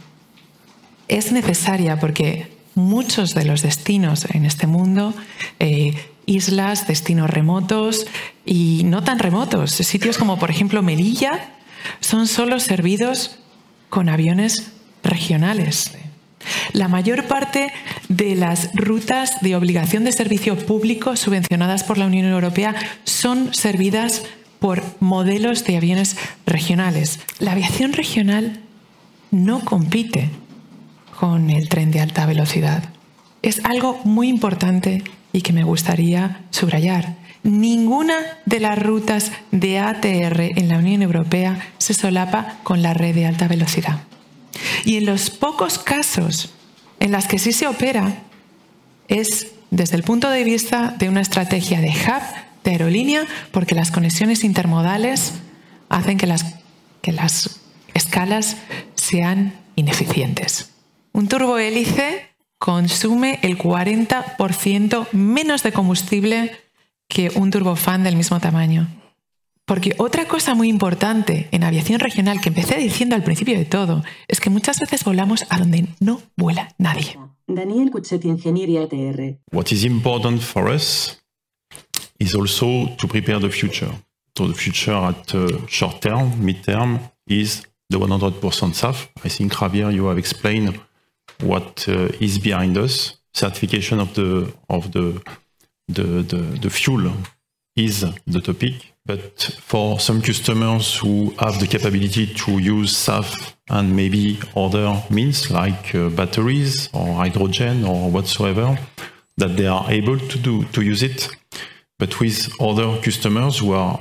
Es 1.07 1.31
necesaria 1.31 1.99
porque 1.99 2.51
muchos 2.73 3.35
de 3.35 3.45
los 3.45 3.61
destinos 3.61 4.25
en 4.33 4.43
este 4.43 4.65
mundo, 4.65 5.13
eh, 5.59 5.93
islas, 6.25 6.87
destinos 6.87 7.29
remotos 7.29 8.07
y 8.43 8.81
no 8.85 9.03
tan 9.03 9.19
remotos, 9.19 9.69
sitios 9.69 10.17
como 10.17 10.39
por 10.39 10.49
ejemplo 10.49 10.81
Melilla, 10.81 11.51
son 11.99 12.25
solo 12.25 12.59
servidos 12.59 13.37
con 13.89 14.09
aviones 14.09 14.71
regionales. 15.03 15.91
La 16.73 16.87
mayor 16.87 17.25
parte 17.27 17.71
de 18.09 18.35
las 18.35 18.73
rutas 18.73 19.41
de 19.41 19.55
obligación 19.55 20.05
de 20.05 20.11
servicio 20.11 20.57
público 20.57 21.15
subvencionadas 21.15 21.83
por 21.83 21.99
la 21.99 22.07
Unión 22.07 22.25
Europea 22.25 22.73
son 23.03 23.53
servidas 23.53 24.23
por 24.59 24.83
modelos 24.99 25.63
de 25.63 25.77
aviones 25.77 26.17
regionales. 26.45 27.19
La 27.39 27.51
aviación 27.51 27.93
regional 27.93 28.61
no 29.31 29.61
compite 29.61 30.29
con 31.19 31.49
el 31.49 31.69
tren 31.69 31.91
de 31.91 32.01
alta 32.01 32.25
velocidad. 32.25 32.83
Es 33.41 33.63
algo 33.65 33.99
muy 34.03 34.29
importante 34.29 35.03
y 35.33 35.41
que 35.41 35.53
me 35.53 35.63
gustaría 35.63 36.41
subrayar. 36.49 37.15
Ninguna 37.43 38.15
de 38.45 38.59
las 38.59 38.77
rutas 38.77 39.31
de 39.51 39.79
ATR 39.79 40.41
en 40.41 40.67
la 40.67 40.77
Unión 40.77 41.01
Europea 41.01 41.59
se 41.77 41.93
solapa 41.93 42.57
con 42.63 42.81
la 42.81 42.93
red 42.93 43.15
de 43.15 43.25
alta 43.25 43.47
velocidad. 43.47 44.01
Y 44.85 44.97
en 44.97 45.05
los 45.05 45.29
pocos 45.29 45.77
casos 45.77 46.53
en 46.99 47.11
las 47.11 47.27
que 47.27 47.39
sí 47.39 47.51
se 47.51 47.67
opera 47.67 48.23
es 49.07 49.51
desde 49.69 49.95
el 49.95 50.03
punto 50.03 50.29
de 50.29 50.43
vista 50.43 50.95
de 50.97 51.09
una 51.09 51.21
estrategia 51.21 51.79
de 51.81 51.89
hub 51.89 52.46
de 52.67 52.73
aerolínea 52.73 53.25
porque 53.51 53.75
las 53.75 53.91
conexiones 53.91 54.43
intermodales 54.43 55.33
hacen 55.89 56.17
que 56.17 56.27
las, 56.27 56.55
que 57.01 57.13
las 57.13 57.61
escalas 57.93 58.57
sean 58.93 59.53
ineficientes. 59.75 60.73
Un 61.13 61.29
turbohélice 61.29 62.27
consume 62.59 63.39
el 63.41 63.57
40% 63.57 65.07
menos 65.13 65.63
de 65.63 65.71
combustible 65.71 66.51
que 67.07 67.31
un 67.35 67.51
turbofan 67.51 68.03
del 68.03 68.17
mismo 68.17 68.39
tamaño. 68.39 68.87
Porque 69.65 69.95
otra 69.97 70.25
cosa 70.25 70.53
muy 70.53 70.67
importante 70.69 71.47
en 71.51 71.63
aviación 71.63 71.99
regional 71.99 72.41
que 72.41 72.49
empecé 72.49 72.77
diciendo 72.77 73.15
al 73.15 73.23
principio 73.23 73.57
de 73.57 73.65
todo 73.65 74.03
es 74.27 74.39
que 74.41 74.49
muchas 74.49 74.79
veces 74.79 75.03
volamos 75.03 75.45
a 75.49 75.57
donde 75.57 75.87
no 75.99 76.21
vuela 76.35 76.73
nadie. 76.77 77.17
Daniel 77.47 77.91
Cuchet, 77.91 78.25
Ingeniería 78.25 78.83
ETR. 78.83 79.39
What 79.51 79.67
is 79.71 79.85
important 79.85 80.41
for 80.41 80.69
us 80.69 81.17
is 82.19 82.35
also 82.35 82.95
to 82.95 83.07
prepare 83.07 83.39
the 83.39 83.49
future. 83.49 83.91
So 84.37 84.47
the 84.47 84.53
future 84.53 84.93
at 84.93 85.33
uh, 85.33 85.65
short 85.67 86.01
term, 86.01 86.43
mid 86.43 86.63
term 86.63 86.99
is 87.27 87.65
the 87.89 87.97
100% 87.97 88.41
SAF. 88.41 89.07
I 89.23 89.29
think 89.29 89.53
Javier, 89.53 89.93
you 89.93 90.05
have 90.07 90.17
explained 90.17 90.79
what 91.41 91.85
uh, 91.87 92.09
is 92.19 92.39
behind 92.39 92.77
us. 92.77 93.17
Certification 93.33 93.99
of 93.99 94.13
the 94.15 94.51
of 94.69 94.91
the 94.91 95.21
the, 95.87 96.03
the, 96.23 96.59
the 96.61 96.69
fuel 96.69 97.11
is 97.75 98.05
the 98.25 98.41
topic. 98.41 98.93
But 99.05 99.41
for 99.61 99.99
some 99.99 100.21
customers 100.21 100.97
who 100.97 101.33
have 101.39 101.59
the 101.59 101.67
capability 101.67 102.33
to 102.33 102.57
use 102.59 102.93
SAF 102.93 103.53
and 103.69 103.95
maybe 103.95 104.39
other 104.55 105.01
means 105.09 105.49
like 105.49 105.95
uh, 105.95 106.09
batteries 106.09 106.89
or 106.93 107.13
hydrogen 107.13 107.85
or 107.85 108.11
whatsoever, 108.11 108.77
that 109.37 109.55
they 109.55 109.67
are 109.67 109.89
able 109.89 110.19
to 110.19 110.37
do 110.39 110.65
to 110.65 110.81
use 110.81 111.03
it. 111.03 111.29
But 111.99 112.19
with 112.19 112.49
other 112.61 112.99
customers 113.01 113.59
who 113.59 113.73
are 113.73 113.99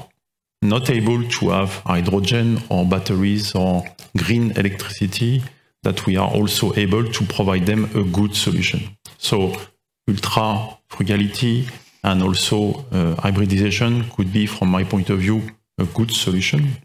not 0.62 0.90
able 0.90 1.22
to 1.22 1.50
have 1.50 1.72
hydrogen 1.84 2.62
or 2.68 2.84
batteries 2.84 3.54
or 3.54 3.84
green 4.16 4.50
electricity, 4.52 5.42
that 5.82 6.04
we 6.06 6.16
are 6.16 6.28
also 6.28 6.74
able 6.74 7.04
to 7.04 7.24
provide 7.24 7.64
them 7.66 7.84
a 7.94 8.02
good 8.02 8.34
solution. 8.34 8.80
So 9.18 9.52
ultra 10.08 10.78
frugality 10.88 11.68
and 12.02 12.22
also 12.22 12.84
uh, 12.92 13.14
hybridization 13.22 14.04
could 14.16 14.32
be, 14.32 14.46
from 14.46 14.68
my 14.68 14.84
point 14.84 15.10
of 15.10 15.18
view, 15.18 15.42
a 15.78 15.84
good 15.84 16.10
solution. 16.10 16.76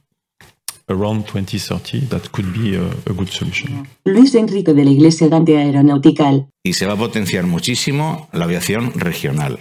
Around 0.89 1.27
2030, 1.27 2.07
that 2.07 2.31
could 2.31 2.51
be 2.53 2.75
a, 2.75 2.83
a 2.83 3.13
good 3.13 3.29
solution. 3.29 3.87
Luis 4.05 4.35
Enrique 4.35 4.73
de 4.73 4.83
la 4.83 4.91
Iglesia 4.91 5.29
Dante 5.29 5.57
Aeronautical. 5.57 6.47
Y 6.63 6.73
se 6.73 6.85
va 6.85 6.93
a 6.93 6.97
potenciar 6.97 7.45
muchísimo 7.45 8.27
la 8.33 8.45
aviación 8.45 8.91
regional, 8.95 9.59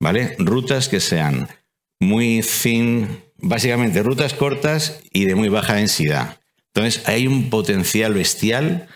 ¿vale? 0.00 0.36
Rutas 0.38 0.88
que 0.88 1.00
sean 1.00 1.48
muy 2.00 2.42
thin, 2.42 3.22
básicamente 3.38 4.02
rutas 4.02 4.34
cortas 4.34 5.00
y 5.12 5.24
de 5.24 5.34
muy 5.34 5.48
baja 5.48 5.74
densidad. 5.74 6.40
Entonces, 6.74 7.08
hay 7.08 7.26
un 7.26 7.48
potencial 7.48 8.14
bestial 8.14 8.88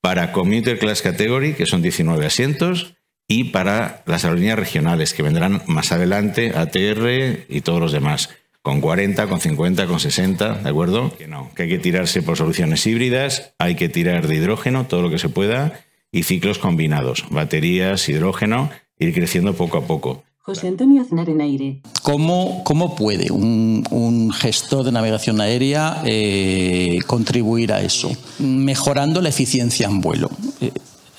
para 0.00 0.30
Commuter 0.32 0.78
Class 0.78 1.02
Category, 1.02 1.54
que 1.54 1.66
son 1.66 1.82
19 1.82 2.24
asientos, 2.24 2.94
y 3.28 3.44
para 3.44 4.04
las 4.06 4.24
aerolíneas 4.24 4.58
regionales, 4.58 5.12
que 5.12 5.22
vendrán 5.22 5.62
más 5.66 5.90
adelante, 5.90 6.52
ATR 6.54 7.46
y 7.48 7.60
todos 7.62 7.80
los 7.80 7.90
demás, 7.90 8.30
con 8.62 8.80
40, 8.80 9.26
con 9.26 9.40
50, 9.40 9.86
con 9.86 9.98
60, 9.98 10.54
¿de 10.58 10.68
acuerdo? 10.68 11.16
Que 11.16 11.26
no, 11.26 11.52
que 11.54 11.64
hay 11.64 11.68
que 11.68 11.78
tirarse 11.78 12.22
por 12.22 12.36
soluciones 12.36 12.86
híbridas, 12.86 13.54
hay 13.58 13.74
que 13.74 13.88
tirar 13.88 14.28
de 14.28 14.36
hidrógeno, 14.36 14.86
todo 14.86 15.02
lo 15.02 15.10
que 15.10 15.18
se 15.18 15.28
pueda, 15.28 15.80
y 16.12 16.22
ciclos 16.22 16.58
combinados, 16.58 17.24
baterías, 17.30 18.08
hidrógeno, 18.08 18.70
ir 18.98 19.12
creciendo 19.12 19.54
poco 19.54 19.78
a 19.78 19.86
poco. 19.86 20.25
José 20.46 20.68
Antonio 20.68 21.02
Aznar 21.02 21.28
en 21.28 21.40
aire. 21.40 21.80
¿Cómo, 22.02 22.62
cómo 22.62 22.94
puede 22.94 23.32
un, 23.32 23.84
un, 23.90 24.32
gestor 24.32 24.84
de 24.84 24.92
navegación 24.92 25.40
aérea 25.40 26.02
eh, 26.04 27.00
contribuir 27.08 27.72
a 27.72 27.82
eso? 27.82 28.12
Mejorando 28.38 29.20
la 29.20 29.28
eficiencia 29.28 29.88
en 29.88 30.00
vuelo. 30.00 30.30
Eh, 30.60 30.70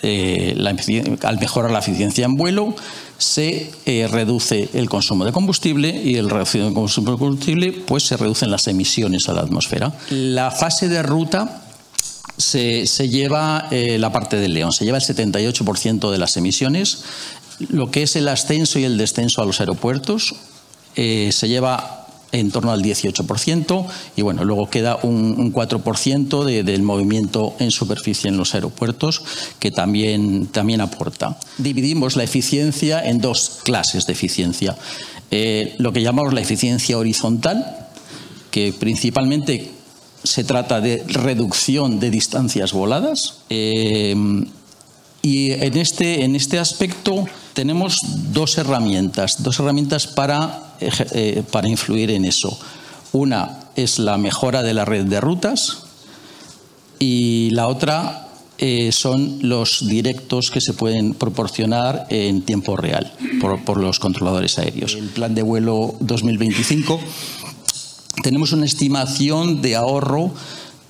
eh, 0.01 0.53
la, 0.55 0.73
al 1.23 1.39
mejorar 1.41 1.71
la 1.71 1.79
eficiencia 1.79 2.23
en 2.23 2.37
vuelo, 2.37 2.73
se 3.17 3.69
eh, 3.85 4.07
reduce 4.07 4.69
el 4.73 4.87
consumo 4.87 5.25
de 5.25 5.33
combustible 5.33 5.89
y 5.89 6.15
el 6.15 6.29
reducido 6.29 6.73
consumo 6.73 7.11
de 7.11 7.17
combustible, 7.17 7.73
pues 7.73 8.03
se 8.03 8.15
reducen 8.15 8.49
las 8.49 8.65
emisiones 8.67 9.27
a 9.27 9.33
la 9.33 9.41
atmósfera. 9.41 9.91
La 10.09 10.51
fase 10.51 10.87
de 10.87 11.03
ruta 11.03 11.63
se, 12.37 12.85
se 12.85 13.09
lleva 13.09 13.67
eh, 13.71 13.97
la 13.97 14.11
parte 14.11 14.37
del 14.37 14.53
león, 14.53 14.71
se 14.71 14.85
lleva 14.85 14.99
el 14.99 15.03
78% 15.03 16.11
de 16.11 16.17
las 16.17 16.37
emisiones. 16.37 17.03
Lo 17.59 17.89
que 17.91 18.03
es 18.03 18.15
el 18.15 18.27
ascenso 18.27 18.79
y 18.79 18.83
el 18.83 18.97
descenso 18.97 19.41
a 19.41 19.45
los 19.45 19.59
aeropuertos 19.59 20.35
eh, 20.95 21.29
se 21.31 21.47
lleva 21.47 22.07
en 22.31 22.51
torno 22.51 22.71
al 22.71 22.83
18% 22.83 23.85
y 24.15 24.21
bueno, 24.21 24.43
luego 24.43 24.69
queda 24.69 24.99
un, 25.03 25.35
un 25.37 25.53
4% 25.53 26.43
de, 26.43 26.63
del 26.63 26.81
movimiento 26.81 27.55
en 27.59 27.71
superficie 27.71 28.29
en 28.29 28.37
los 28.37 28.53
aeropuertos 28.53 29.21
que 29.59 29.71
también, 29.71 30.47
también 30.47 30.81
aporta. 30.81 31.37
Dividimos 31.57 32.15
la 32.15 32.23
eficiencia 32.23 33.03
en 33.03 33.21
dos 33.21 33.59
clases 33.63 34.05
de 34.07 34.13
eficiencia. 34.13 34.77
Eh, 35.31 35.75
lo 35.77 35.93
que 35.93 36.01
llamamos 36.01 36.33
la 36.33 36.41
eficiencia 36.41 36.97
horizontal, 36.97 37.87
que 38.51 38.73
principalmente 38.77 39.71
se 40.23 40.43
trata 40.43 40.81
de 40.81 41.03
reducción 41.07 41.99
de 41.99 42.09
distancias 42.11 42.73
voladas. 42.73 43.39
Eh, 43.49 44.15
y 45.21 45.51
en 45.51 45.77
este, 45.77 46.23
en 46.23 46.35
este 46.35 46.59
aspecto 46.59 47.25
tenemos 47.57 47.97
dos 48.31 48.59
herramientas, 48.59 49.41
dos 49.41 49.59
herramientas 49.59 50.05
para, 50.05 50.75
eh, 50.79 51.41
para 51.51 51.67
influir 51.67 52.11
en 52.11 52.23
eso. 52.23 52.55
Una 53.13 53.71
es 53.75 53.97
la 53.97 54.19
mejora 54.19 54.61
de 54.61 54.75
la 54.75 54.85
red 54.85 55.05
de 55.05 55.19
rutas 55.19 55.79
y 56.99 57.49
la 57.53 57.67
otra 57.67 58.27
eh, 58.59 58.91
son 58.91 59.39
los 59.41 59.87
directos 59.87 60.51
que 60.51 60.61
se 60.61 60.73
pueden 60.73 61.15
proporcionar 61.15 62.05
en 62.11 62.43
tiempo 62.43 62.77
real 62.77 63.11
por, 63.41 63.65
por 63.65 63.77
los 63.77 63.97
controladores 63.97 64.59
aéreos. 64.59 64.93
El 64.93 65.09
plan 65.09 65.33
de 65.33 65.41
vuelo 65.41 65.95
2025 65.99 66.99
tenemos 68.21 68.51
una 68.51 68.67
estimación 68.67 69.63
de 69.63 69.75
ahorro 69.75 70.31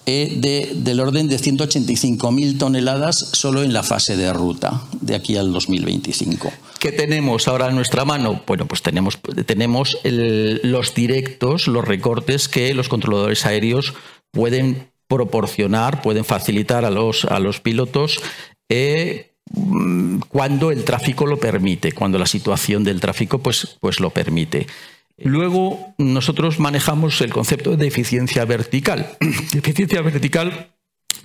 eh, 0.10 0.36
de, 0.38 0.72
del 0.74 1.02
orden 1.02 1.28
de 1.28 1.36
185.000 1.38 2.58
toneladas 2.58 3.18
solo 3.34 3.62
en 3.62 3.74
la 3.74 3.84
fase 3.84 4.16
de 4.16 4.32
ruta, 4.32 4.84
de 5.02 5.16
aquí 5.16 5.36
al 5.36 5.52
2025. 5.52 6.50
¿Qué 6.80 6.94
tenemos 6.94 7.50
ahora 7.50 7.68
en 7.68 7.76
nuestra 7.76 8.06
mano? 8.06 8.42
Bueno, 8.48 8.66
pues 8.68 8.82
tenemos, 8.82 9.20
los 10.06 10.96
directos, 10.96 11.68
los 11.68 11.86
recortes 11.86 12.48
que 12.48 12.74
los 12.74 12.88
controladores 12.88 13.46
aéreos 13.46 13.96
pueden 14.32 14.92
proporcionar, 15.10 16.02
pueden 16.02 16.24
facilitar 16.24 16.86
a 16.86 16.90
los, 16.90 17.26
a 17.26 17.40
los 17.40 17.60
pilotos. 17.60 18.22
Eh, 18.70 19.34
cuando 20.30 20.72
el 20.72 20.86
tráfico 20.86 21.26
lo 21.26 21.38
permite, 21.38 21.92
cuando 21.92 22.18
la 22.18 22.28
situación 22.28 22.86
del 22.86 23.02
tráfico 23.02 23.40
pues, 23.40 23.78
pues 23.82 24.00
lo 24.00 24.12
permite. 24.12 24.68
Luego 25.18 25.96
nosotros 25.98 26.60
manejamos 26.60 27.20
el 27.22 27.34
concepto 27.34 27.76
de 27.76 27.88
eficiencia 27.88 28.46
vertical. 28.46 29.18
eficiencia 29.54 30.02
vertical 30.02 30.70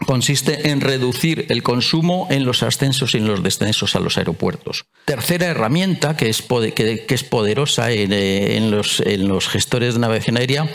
consiste 0.06 0.70
en 0.70 0.80
reducir 0.80 1.46
el 1.50 1.62
consumo 1.62 2.26
en 2.30 2.44
los 2.44 2.62
ascensos 2.62 3.14
y 3.14 3.18
en 3.18 3.26
los 3.26 3.42
descensos 3.42 3.94
a 3.94 4.00
los 4.00 4.18
aeropuertos. 4.18 4.86
Tercera 5.04 5.46
herramienta 5.46 6.16
que 6.16 6.28
es, 6.28 6.42
poderosa 6.42 7.92
en, 7.92 8.12
en, 8.12 8.70
los, 8.70 9.48
gestores 9.48 9.94
de 9.94 10.00
navegación 10.00 10.38
aérea, 10.38 10.68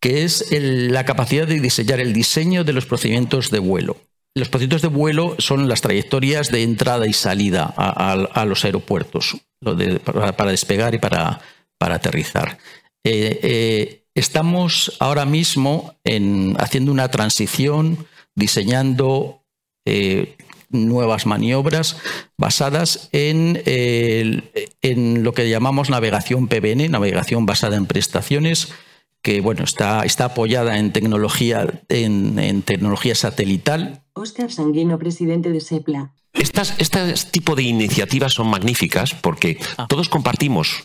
que 0.00 0.24
es 0.24 0.46
la 0.50 1.04
capacidad 1.04 1.46
de 1.46 1.60
diseñar 1.60 2.00
el 2.00 2.12
diseño 2.12 2.64
de 2.64 2.72
los 2.72 2.86
procedimientos 2.86 3.50
de 3.50 3.58
vuelo. 3.58 3.96
Los 4.34 4.48
procedimientos 4.48 4.82
de 4.82 4.88
vuelo 4.88 5.36
son 5.38 5.68
las 5.68 5.80
trayectorias 5.80 6.50
de 6.50 6.64
entrada 6.64 7.06
y 7.06 7.12
salida 7.12 7.72
a, 7.76 8.44
los 8.44 8.64
aeropuertos, 8.64 9.36
para 9.62 10.50
despegar 10.50 10.94
y 10.94 10.98
para, 10.98 11.40
para 11.78 11.96
aterrizar. 11.96 12.58
Eh, 13.04 13.40
eh, 13.42 14.04
estamos 14.14 14.96
ahora 14.98 15.26
mismo 15.26 15.94
en, 16.04 16.56
haciendo 16.58 16.90
una 16.90 17.10
transición, 17.10 18.06
diseñando 18.34 19.42
eh, 19.86 20.36
nuevas 20.70 21.26
maniobras 21.26 21.98
basadas 22.38 23.10
en, 23.12 23.62
en, 23.66 25.22
lo 25.22 25.32
que 25.32 25.48
llamamos 25.48 25.90
navegación 25.90 26.48
PBN, 26.48 26.90
navegación 26.90 27.46
basada 27.46 27.76
en 27.76 27.86
prestaciones, 27.86 28.72
que 29.22 29.40
bueno, 29.40 29.62
está, 29.64 30.04
está 30.04 30.26
apoyada 30.26 30.78
en 30.78 30.92
tecnología, 30.92 31.82
en, 31.88 32.38
en 32.38 32.62
tecnología 32.62 33.14
satelital. 33.14 34.02
Óscar 34.14 34.50
Sanguino, 34.50 34.98
presidente 34.98 35.50
de 35.50 35.60
SEPLA. 35.60 36.12
Estas, 36.32 36.74
este 36.78 37.14
tipo 37.30 37.54
de 37.54 37.62
iniciativas 37.62 38.32
son 38.32 38.48
magníficas 38.48 39.14
porque 39.14 39.58
ah. 39.76 39.86
todos 39.88 40.08
compartimos 40.08 40.84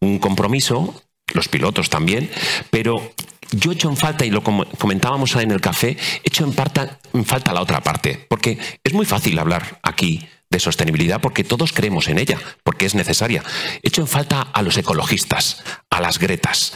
un 0.00 0.18
compromiso, 0.18 1.02
los 1.34 1.48
pilotos 1.48 1.90
también, 1.90 2.30
pero 2.70 3.12
yo 3.52 3.70
he 3.70 3.74
hecho 3.74 3.88
en 3.88 3.96
falta, 3.96 4.24
y 4.24 4.30
lo 4.30 4.42
comentábamos 4.42 5.34
en 5.36 5.50
el 5.50 5.60
café, 5.60 5.96
he 6.24 6.28
hecho 6.28 6.44
en, 6.44 6.52
falta 6.52 7.52
la 7.52 7.62
otra 7.62 7.80
parte, 7.82 8.26
porque 8.28 8.58
es 8.82 8.92
muy 8.92 9.06
fácil 9.06 9.38
hablar 9.38 9.80
aquí 9.82 10.28
de 10.48 10.60
sostenibilidad 10.60 11.20
porque 11.20 11.42
todos 11.42 11.72
creemos 11.72 12.08
en 12.08 12.18
ella, 12.18 12.38
porque 12.62 12.86
es 12.86 12.94
necesaria. 12.94 13.42
He 13.82 13.88
hecho 13.88 14.00
en 14.00 14.06
falta 14.06 14.42
a 14.42 14.62
los 14.62 14.76
ecologistas, 14.76 15.62
a 15.90 16.00
las 16.00 16.18
gretas, 16.18 16.72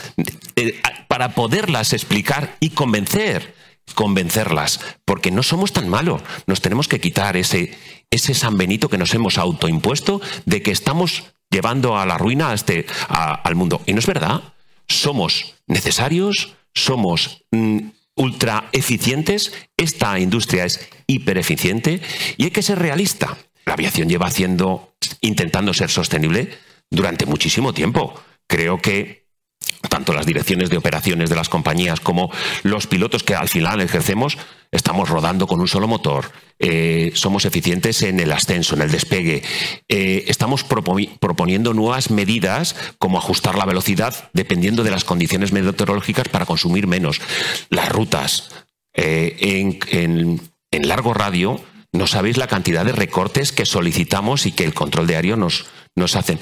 para 1.09 1.35
poderlas 1.35 1.93
explicar 1.93 2.57
y 2.61 2.71
convencer 2.71 3.55
convencerlas, 3.95 4.79
porque 5.05 5.33
no 5.33 5.43
somos 5.43 5.73
tan 5.73 5.89
malos. 5.89 6.23
Nos 6.47 6.61
tenemos 6.61 6.87
que 6.87 7.01
quitar 7.01 7.37
ese, 7.37 7.77
ese 8.11 8.35
San 8.35 8.57
Benito 8.57 8.89
que 8.89 8.99
nos 8.99 9.15
hemos 9.15 9.37
autoimpuesto 9.37 10.21
de 10.45 10.63
que 10.63 10.71
estamos 10.71 11.25
llevando 11.51 11.99
a 11.99 12.07
la 12.07 12.17
ruina 12.17 12.51
a 12.51 12.55
este, 12.55 12.87
al 13.09 13.55
mundo. 13.55 13.83
Y 13.87 13.93
no 13.93 13.99
es 13.99 14.07
verdad. 14.07 14.43
Somos 14.89 15.57
necesarios, 15.67 16.55
somos 16.75 17.45
mm, 17.51 17.79
ultra 18.17 18.69
eficientes, 18.73 19.53
esta 19.77 20.19
industria 20.19 20.65
es 20.65 20.89
hiper 21.07 21.39
eficiente 21.39 22.01
y 22.37 22.45
hay 22.45 22.51
que 22.51 22.63
ser 22.63 22.79
realista. 22.79 23.37
La 23.67 23.75
aviación 23.75 24.09
lleva 24.09 24.27
haciendo, 24.27 24.95
intentando 25.21 25.75
ser 25.75 25.91
sostenible 25.91 26.51
durante 26.91 27.27
muchísimo 27.27 27.73
tiempo. 27.73 28.21
Creo 28.47 28.81
que 28.81 29.27
tanto 29.89 30.13
las 30.13 30.27
direcciones 30.27 30.71
de 30.71 30.77
operaciones 30.77 31.31
de 31.31 31.37
las 31.37 31.49
compañías 31.49 32.01
como 32.01 32.31
los 32.63 32.87
pilotos 32.87 33.23
que 33.23 33.35
al 33.35 33.49
final 33.49 33.81
ejercemos, 33.81 34.39
estamos 34.73 35.09
rodando 35.09 35.47
con 35.47 35.61
un 35.61 35.69
solo 35.69 35.89
motor, 35.89 36.31
eh, 36.59 37.11
somos 37.15 37.45
eficientes 37.45 38.03
en 38.03 38.21
el 38.21 38.31
ascenso, 38.33 38.75
en 38.75 38.83
el 38.83 38.91
despegue, 38.91 39.43
eh, 39.89 40.25
estamos 40.29 40.63
proponiendo 40.65 41.75
nuevas 41.75 42.11
medidas 42.11 42.77
como 42.99 43.19
ajustar 43.19 43.57
la 43.57 43.65
velocidad 43.65 44.31
dependiendo 44.33 44.85
de 44.85 44.91
las 44.91 45.05
condiciones 45.05 45.53
meteorológicas 45.53 46.29
para 46.29 46.47
consumir 46.47 46.87
menos. 46.87 47.21
Las 47.71 47.89
rutas 47.89 48.51
eh, 48.95 49.37
en, 49.91 50.41
largo 50.87 51.15
radio, 51.15 51.61
no 51.93 52.07
sabéis 52.07 52.37
la 52.37 52.47
cantidad 52.47 52.85
de 52.85 52.93
recortes 52.93 53.53
que 53.53 53.67
solicitamos 53.67 54.47
y 54.47 54.53
que 54.53 54.65
el 54.65 54.75
control 54.75 55.07
de 55.07 55.17
aéreo 55.17 55.37
nos, 55.37 55.67
nos 55.97 56.15
hacen. 56.15 56.39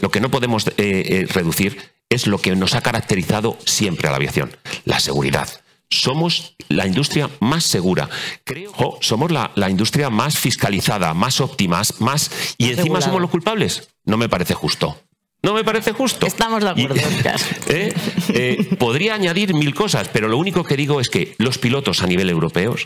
Lo 0.00 0.10
que 0.10 0.20
no 0.20 0.30
podemos 0.30 0.64
reducir 0.64 1.78
es 2.08 2.26
lo 2.26 2.38
que 2.38 2.56
nos 2.56 2.74
ha 2.74 2.80
caracterizado 2.80 3.56
siempre 3.64 4.08
a 4.08 4.10
la 4.10 4.16
aviación, 4.16 4.56
la 4.84 4.98
seguridad. 4.98 5.48
Somos 5.90 6.56
la 6.68 6.86
industria 6.86 7.28
más 7.40 7.64
segura. 7.64 8.08
Creo, 8.44 8.72
somos 9.00 9.30
la, 9.30 9.50
industria 9.68 10.08
más 10.08 10.38
fiscalizada, 10.38 11.14
más 11.14 11.40
óptima, 11.40 11.82
más. 11.98 12.54
Y 12.58 12.70
encima 12.70 13.00
somos 13.00 13.20
los 13.20 13.30
culpables. 13.30 13.90
No 14.04 14.16
me 14.16 14.28
parece 14.28 14.54
justo. 14.54 14.96
No 15.42 15.54
me 15.54 15.64
parece 15.64 15.92
justo. 15.92 16.26
Estamos 16.26 16.62
de 16.62 16.70
acuerdo. 16.70 16.94
¿eh? 17.68 17.94
Eh, 18.28 18.76
podría 18.78 19.14
añadir 19.14 19.54
mil 19.54 19.74
cosas, 19.74 20.08
pero 20.08 20.28
lo 20.28 20.38
único 20.38 20.64
que 20.64 20.76
digo 20.76 21.00
es 21.00 21.08
que 21.08 21.34
los 21.38 21.58
pilotos 21.58 22.02
a 22.02 22.06
nivel 22.06 22.30
europeo 22.30 22.76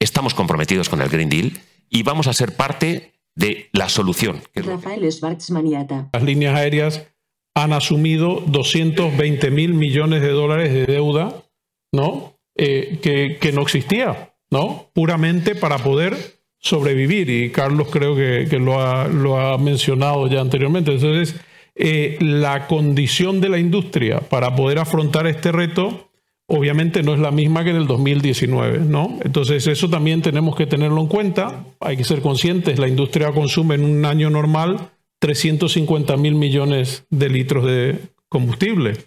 estamos 0.00 0.34
comprometidos 0.34 0.88
con 0.88 1.00
el 1.00 1.08
Green 1.08 1.28
Deal 1.28 1.52
y 1.88 2.02
vamos 2.02 2.26
a 2.26 2.32
ser 2.32 2.56
parte 2.56 3.12
de 3.34 3.70
la 3.72 3.88
solución. 3.88 4.42
Rafael 4.54 5.10
Schwarzmaniata. 5.10 6.10
Las 6.12 6.22
líneas 6.22 6.56
aéreas 6.56 7.06
han 7.54 7.72
asumido 7.72 8.42
220 8.46 9.50
mil 9.50 9.74
millones 9.74 10.22
de 10.22 10.30
dólares 10.30 10.72
de 10.72 10.86
deuda, 10.86 11.44
¿no? 11.92 12.31
Eh, 12.54 13.38
que, 13.40 13.52
no 13.52 13.62
existía, 13.62 14.34
¿no? 14.50 14.90
Puramente 14.92 15.54
para 15.54 15.78
poder 15.78 16.16
sobrevivir. 16.58 17.30
Y 17.30 17.50
Carlos 17.50 17.88
creo 17.90 18.14
que, 18.14 18.58
lo, 18.58 18.80
ha, 18.80 19.58
mencionado 19.58 20.26
ya 20.28 20.40
anteriormente. 20.40 20.92
Entonces, 20.92 21.36
eh, 21.74 22.18
la 22.20 22.66
condición 22.66 23.40
de 23.40 23.48
la 23.48 23.58
industria 23.58 24.20
para 24.20 24.54
poder 24.54 24.78
afrontar 24.78 25.26
este 25.26 25.52
reto 25.52 26.08
obviamente 26.46 27.02
no 27.02 27.14
es 27.14 27.20
la 27.20 27.30
misma 27.30 27.64
que 27.64 27.70
en 27.70 27.76
el 27.76 27.86
2019, 27.86 28.80
¿no? 28.80 29.18
Entonces 29.24 29.66
eso 29.66 29.88
también 29.88 30.20
tenemos 30.20 30.54
que 30.54 30.66
tenerlo 30.66 31.00
en 31.00 31.06
cuenta, 31.06 31.64
hay 31.80 31.96
que 31.96 32.04
ser 32.04 32.20
conscientes, 32.20 32.78
la 32.78 32.88
industria 32.88 33.32
consume 33.32 33.76
en 33.76 33.84
un 33.84 34.04
año 34.04 34.28
normal 34.28 34.90
350 35.20 36.16
mil 36.18 36.34
millones 36.34 37.06
de 37.08 37.28
litros 37.30 37.64
de 37.64 37.96
combustible. 38.28 38.98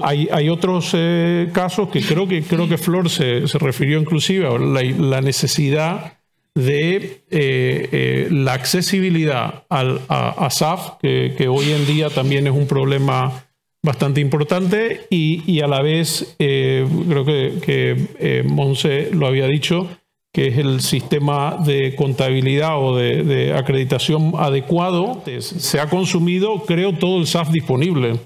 Hay, 0.00 0.28
hay 0.30 0.50
otros 0.50 0.90
eh, 0.92 1.48
casos 1.54 1.88
que 1.88 2.02
creo 2.02 2.28
que, 2.28 2.42
creo 2.42 2.68
que 2.68 2.76
Flor 2.76 3.08
se, 3.08 3.48
se 3.48 3.58
refirió 3.58 3.98
inclusive 3.98 4.46
a 4.46 4.58
la, 4.58 5.20
necesidad 5.22 6.18
de 6.54 7.22
eh, 7.30 7.88
eh, 7.90 8.28
la 8.30 8.52
accesibilidad 8.52 9.64
al, 9.70 10.02
a, 10.08 10.50
SAF, 10.50 10.98
que, 11.00 11.48
hoy 11.48 11.72
en 11.72 11.86
día 11.86 12.10
también 12.10 12.46
es 12.46 12.52
un 12.52 12.66
problema 12.66 13.46
bastante 13.82 14.20
importante 14.20 15.06
y, 15.08 15.50
y 15.50 15.60
a 15.62 15.66
la 15.66 15.80
vez, 15.80 16.34
creo 16.36 17.24
que, 17.24 17.54
que 17.64 18.42
Monse 18.46 19.08
lo 19.12 19.26
había 19.26 19.46
dicho, 19.46 19.88
que 20.32 20.48
es 20.48 20.58
el 20.58 20.80
sistema 20.82 21.56
de 21.64 21.96
contabilidad 21.96 22.78
o 22.78 22.96
de, 22.96 23.54
acreditación 23.56 24.32
adecuado, 24.36 25.22
se 25.40 25.80
ha 25.80 25.88
consumido, 25.88 26.64
creo, 26.66 26.92
todo 26.92 27.18
el 27.18 27.26
SAF 27.26 27.50
disponible. 27.50 28.20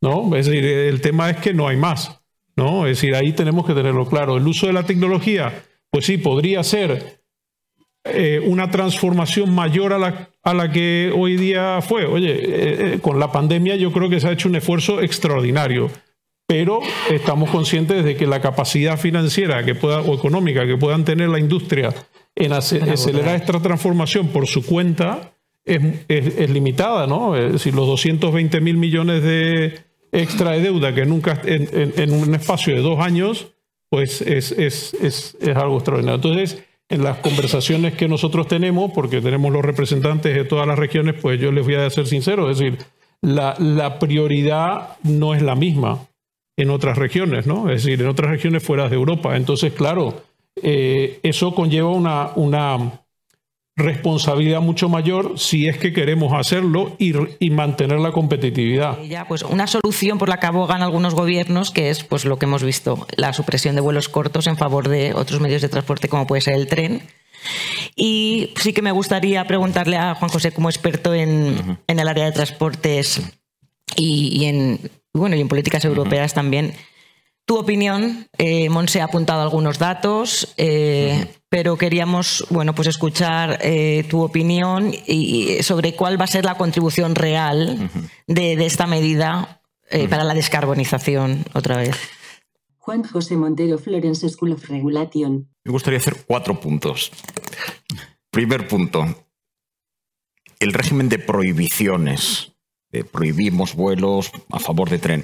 ¿No? 0.00 0.34
Es 0.36 0.46
decir, 0.46 0.64
el 0.64 1.00
tema 1.00 1.30
es 1.30 1.38
que 1.38 1.54
no 1.54 1.68
hay 1.68 1.76
más. 1.76 2.20
¿no? 2.56 2.86
Es 2.86 3.00
decir, 3.00 3.14
ahí 3.14 3.32
tenemos 3.32 3.66
que 3.66 3.74
tenerlo 3.74 4.06
claro. 4.06 4.36
El 4.36 4.46
uso 4.46 4.66
de 4.66 4.72
la 4.72 4.82
tecnología, 4.82 5.64
pues 5.90 6.06
sí, 6.06 6.18
podría 6.18 6.62
ser 6.64 7.22
eh, 8.04 8.40
una 8.44 8.70
transformación 8.70 9.54
mayor 9.54 9.92
a 9.92 9.98
la, 9.98 10.30
a 10.42 10.54
la, 10.54 10.70
que 10.70 11.12
hoy 11.16 11.36
día 11.36 11.80
fue. 11.80 12.06
Oye, 12.06 12.32
eh, 12.32 12.94
eh, 12.94 12.98
con 13.00 13.20
la 13.20 13.30
pandemia 13.30 13.76
yo 13.76 13.92
creo 13.92 14.10
que 14.10 14.20
se 14.20 14.28
ha 14.28 14.32
hecho 14.32 14.48
un 14.48 14.56
esfuerzo 14.56 15.00
extraordinario 15.00 15.90
pero 16.48 16.80
estamos 17.10 17.50
conscientes 17.50 18.02
de 18.06 18.16
que 18.16 18.26
la 18.26 18.40
capacidad 18.40 18.98
financiera 18.98 19.62
que 19.66 19.74
pueda, 19.74 20.00
o 20.00 20.14
económica 20.14 20.66
que 20.66 20.78
puedan 20.78 21.04
tener 21.04 21.28
la 21.28 21.38
industria 21.38 21.94
en 22.34 22.54
acelerar 22.54 23.36
esta 23.36 23.60
transformación 23.60 24.28
por 24.28 24.46
su 24.46 24.64
cuenta 24.64 25.34
es, 25.66 26.50
limitada, 26.50 27.06
¿no? 27.06 27.36
Es 27.36 27.52
decir, 27.52 27.74
los 27.74 27.86
220 27.86 28.62
mil 28.62 28.78
millones 28.78 29.22
de 29.22 29.87
extra 30.12 30.52
de 30.52 30.60
deuda 30.60 30.94
que 30.94 31.06
nunca 31.06 31.40
en, 31.44 32.12
un 32.12 32.34
espacio 32.34 32.74
de 32.74 32.80
dos 32.80 33.00
años, 33.00 33.48
pues 33.90 34.20
es, 34.22 34.52
es, 34.52 35.36
algo 35.54 35.76
extraordinario. 35.76 36.16
Entonces, 36.16 36.62
en 36.88 37.04
las 37.04 37.18
conversaciones 37.18 37.94
que 37.94 38.08
nosotros 38.08 38.48
tenemos, 38.48 38.92
porque 38.92 39.20
tenemos 39.20 39.52
los 39.52 39.64
representantes 39.64 40.34
de 40.34 40.44
todas 40.44 40.66
las 40.66 40.78
regiones, 40.78 41.16
pues 41.20 41.40
yo 41.40 41.52
les 41.52 41.64
voy 41.64 41.74
a 41.74 41.90
ser 41.90 42.06
sincero, 42.06 42.50
es 42.50 42.58
decir, 42.58 42.78
la, 43.20 43.54
la 43.58 43.98
prioridad 43.98 44.96
no 45.02 45.34
es 45.34 45.42
la 45.42 45.54
misma 45.54 46.06
en 46.56 46.70
otras 46.70 46.98
regiones, 46.98 47.46
¿no? 47.46 47.70
Es 47.70 47.84
decir, 47.84 48.00
en 48.00 48.08
otras 48.08 48.30
regiones 48.30 48.62
fuera 48.62 48.88
de 48.88 48.96
Europa. 48.96 49.36
Entonces, 49.36 49.72
claro, 49.72 50.22
eh, 50.62 51.20
eso 51.22 51.54
conlleva 51.54 51.90
una, 51.90 52.30
una, 52.34 53.00
responsabilidad 53.78 54.60
mucho 54.60 54.88
mayor 54.88 55.38
si 55.38 55.68
es 55.68 55.78
que 55.78 55.92
queremos 55.92 56.34
hacerlo 56.34 56.96
y, 56.98 57.14
y, 57.38 57.50
mantener 57.50 58.00
la 58.00 58.12
competitividad. 58.12 59.00
Ya, 59.04 59.26
pues 59.26 59.42
una 59.42 59.66
solución 59.66 60.18
por 60.18 60.28
la 60.28 60.38
que 60.38 60.46
abogan 60.46 60.82
algunos 60.82 61.14
gobiernos, 61.14 61.70
que 61.70 61.88
es 61.90 62.04
pues 62.04 62.24
lo 62.24 62.38
que 62.38 62.46
hemos 62.46 62.62
visto, 62.62 63.06
la 63.16 63.32
supresión 63.32 63.74
de 63.76 63.80
vuelos 63.80 64.08
cortos 64.08 64.46
en 64.48 64.56
favor 64.56 64.88
de 64.88 65.14
otros 65.14 65.40
medios 65.40 65.62
de 65.62 65.68
transporte 65.68 66.08
como 66.08 66.26
puede 66.26 66.42
ser 66.42 66.54
el 66.54 66.66
tren. 66.66 67.02
Y 67.94 68.52
sí 68.56 68.72
que 68.72 68.82
me 68.82 68.92
gustaría 68.92 69.46
preguntarle 69.46 69.96
a 69.96 70.14
Juan 70.16 70.30
José 70.30 70.50
como 70.50 70.68
experto 70.68 71.14
en, 71.14 71.78
en 71.86 71.98
el 71.98 72.08
área 72.08 72.24
de 72.24 72.32
transportes 72.32 73.22
y, 73.96 74.42
y 74.42 74.44
en 74.46 74.90
bueno, 75.14 75.36
y 75.36 75.40
en 75.40 75.48
políticas 75.48 75.84
europeas 75.84 76.34
también. 76.34 76.74
Tu 77.44 77.56
opinión, 77.56 78.28
eh, 78.36 78.68
Monse 78.68 79.00
ha 79.00 79.04
apuntado 79.04 79.40
algunos 79.40 79.78
datos, 79.78 80.52
eh, 80.58 81.26
pero 81.48 81.76
queríamos 81.76 82.46
bueno, 82.50 82.74
pues 82.74 82.88
escuchar 82.88 83.58
eh, 83.62 84.04
tu 84.08 84.22
opinión 84.22 84.92
y, 85.06 85.62
sobre 85.62 85.94
cuál 85.94 86.20
va 86.20 86.24
a 86.24 86.28
ser 86.28 86.44
la 86.44 86.56
contribución 86.56 87.14
real 87.14 87.90
de, 88.26 88.52
esta 88.66 88.86
medida 88.86 89.62
para 90.10 90.24
la 90.24 90.34
descarbonización 90.34 91.44
otra 91.54 91.78
vez. 91.78 91.96
Juan 92.88 93.04
José 93.04 93.36
Montero, 93.36 93.76
Florence 93.76 94.26
School 94.30 94.52
of 94.52 94.66
Regulation. 94.70 95.46
Me 95.62 95.72
gustaría 95.72 95.98
hacer 95.98 96.24
cuatro 96.26 96.58
puntos. 96.58 97.12
Primer 98.30 98.66
punto, 98.66 99.04
el 100.58 100.72
régimen 100.72 101.10
de 101.10 101.18
prohibiciones 101.18 102.52
eh, 102.90 103.04
prohibimos 103.04 103.74
vuelos 103.74 104.32
a 104.50 104.58
favor 104.58 104.88
de 104.88 104.98
tren. 104.98 105.22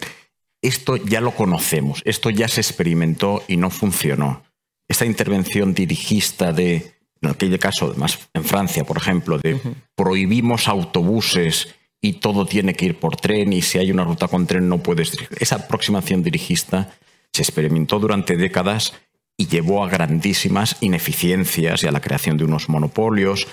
Esto 0.60 0.96
ya 0.96 1.22
lo 1.22 1.30
conocemos, 1.30 2.02
esto 2.04 2.28
ya 2.28 2.48
se 2.48 2.60
experimentó 2.60 3.42
y 3.48 3.56
no 3.56 3.70
funcionó. 3.70 4.42
Esta 4.88 5.06
intervención 5.06 5.74
dirigista 5.74 6.52
de, 6.52 6.94
en 7.20 7.30
aquel 7.30 7.58
caso, 7.58 7.86
además 7.86 8.18
en 8.34 8.44
Francia, 8.44 8.84
por 8.84 8.98
ejemplo, 8.98 9.38
de 9.38 9.58
prohibimos 9.94 10.68
autobuses 10.68 11.74
y 12.00 12.14
todo 12.14 12.44
tiene 12.44 12.74
que 12.74 12.84
ir 12.86 12.98
por 12.98 13.16
tren 13.16 13.52
y 13.52 13.62
si 13.62 13.78
hay 13.78 13.90
una 13.90 14.04
ruta 14.04 14.28
con 14.28 14.46
tren 14.46 14.68
no 14.68 14.82
puedes. 14.82 15.16
Esa 15.38 15.56
aproximación 15.56 16.22
dirigista 16.22 16.94
se 17.32 17.42
experimentó 17.42 17.98
durante 17.98 18.36
décadas 18.36 18.92
y 19.36 19.46
llevó 19.46 19.82
a 19.82 19.88
grandísimas 19.88 20.76
ineficiencias 20.80 21.82
y 21.82 21.86
a 21.86 21.92
la 21.92 22.00
creación 22.00 22.36
de 22.36 22.44
unos 22.44 22.68
monopolios. 22.68 23.48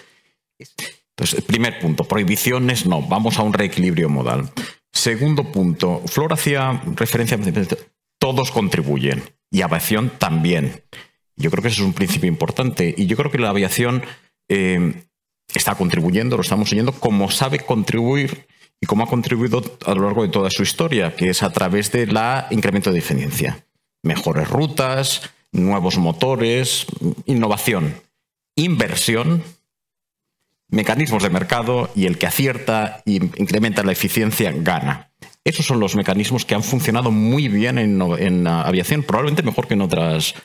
Entonces, 0.60 1.44
primer 1.46 1.80
punto, 1.80 2.04
prohibiciones 2.04 2.86
no, 2.86 3.02
vamos 3.02 3.40
a 3.40 3.44
un 3.44 3.54
reequilibrio 3.54 4.10
modal. 4.10 4.52
Segundo 4.92 5.52
punto, 5.52 6.02
Flor 6.06 6.34
hacía 6.34 6.82
referencia, 6.96 7.40
todos 8.20 8.52
contribuyen 8.52 9.24
y 9.50 9.62
aviación 9.62 10.12
también. 10.20 10.84
Yo 11.42 11.52
creo 11.52 11.62
que 11.62 11.70
eso 11.70 11.82
es 11.82 11.88
un 11.88 11.94
principio 11.94 12.28
importante 12.28 12.94
y 12.98 13.08
yo 13.08 13.18
creo 13.18 13.32
que 13.32 13.38
la 13.38 13.50
aviación 13.50 14.04
eh, 14.48 15.04
está 15.54 15.76
contribuyendo, 15.76 16.38
lo 16.38 16.44
estamos 16.44 16.72
oyendo, 16.72 16.94
como 16.94 17.30
sabe 17.32 17.60
contribuir 17.60 18.48
y 18.80 18.86
como 18.86 19.04
ha 19.04 19.08
contribuido 19.08 19.62
a 19.86 19.94
lo 19.94 20.04
largo 20.04 20.24
de 20.24 20.30
toda 20.30 20.50
su 20.50 20.64
historia, 20.64 21.16
que 21.16 21.30
es 21.30 21.44
a 21.44 21.52
través 21.52 21.92
del 21.92 22.18
incremento 22.50 22.92
de 22.92 23.00
eficiencia. 23.00 23.66
Mejores 24.04 24.50
rutas, 24.50 25.30
nuevos 25.52 25.98
motores, 25.98 26.88
innovación, 27.26 27.96
inversión, 28.56 29.44
mecanismos 30.70 31.22
de 31.22 31.30
mercado 31.30 31.92
y 31.96 32.06
el 32.06 32.18
que 32.18 32.28
acierta 32.28 33.04
y 33.06 33.18
incrementa 33.40 33.84
la 33.84 33.92
eficiencia 33.92 34.52
gana. 34.56 35.11
Esos 35.44 35.66
son 35.66 35.80
los 35.80 35.96
mecanismos 35.96 36.46
que 36.46 36.54
han 36.54 36.64
funcionado 36.64 37.10
muy 37.10 37.48
bien 37.48 37.80
en, 37.80 38.48
aviación, 38.48 39.02
probablemente 39.02 39.42
mejor 39.42 39.68
que 39.68 39.74
en 39.74 39.82
otras 39.82 40.36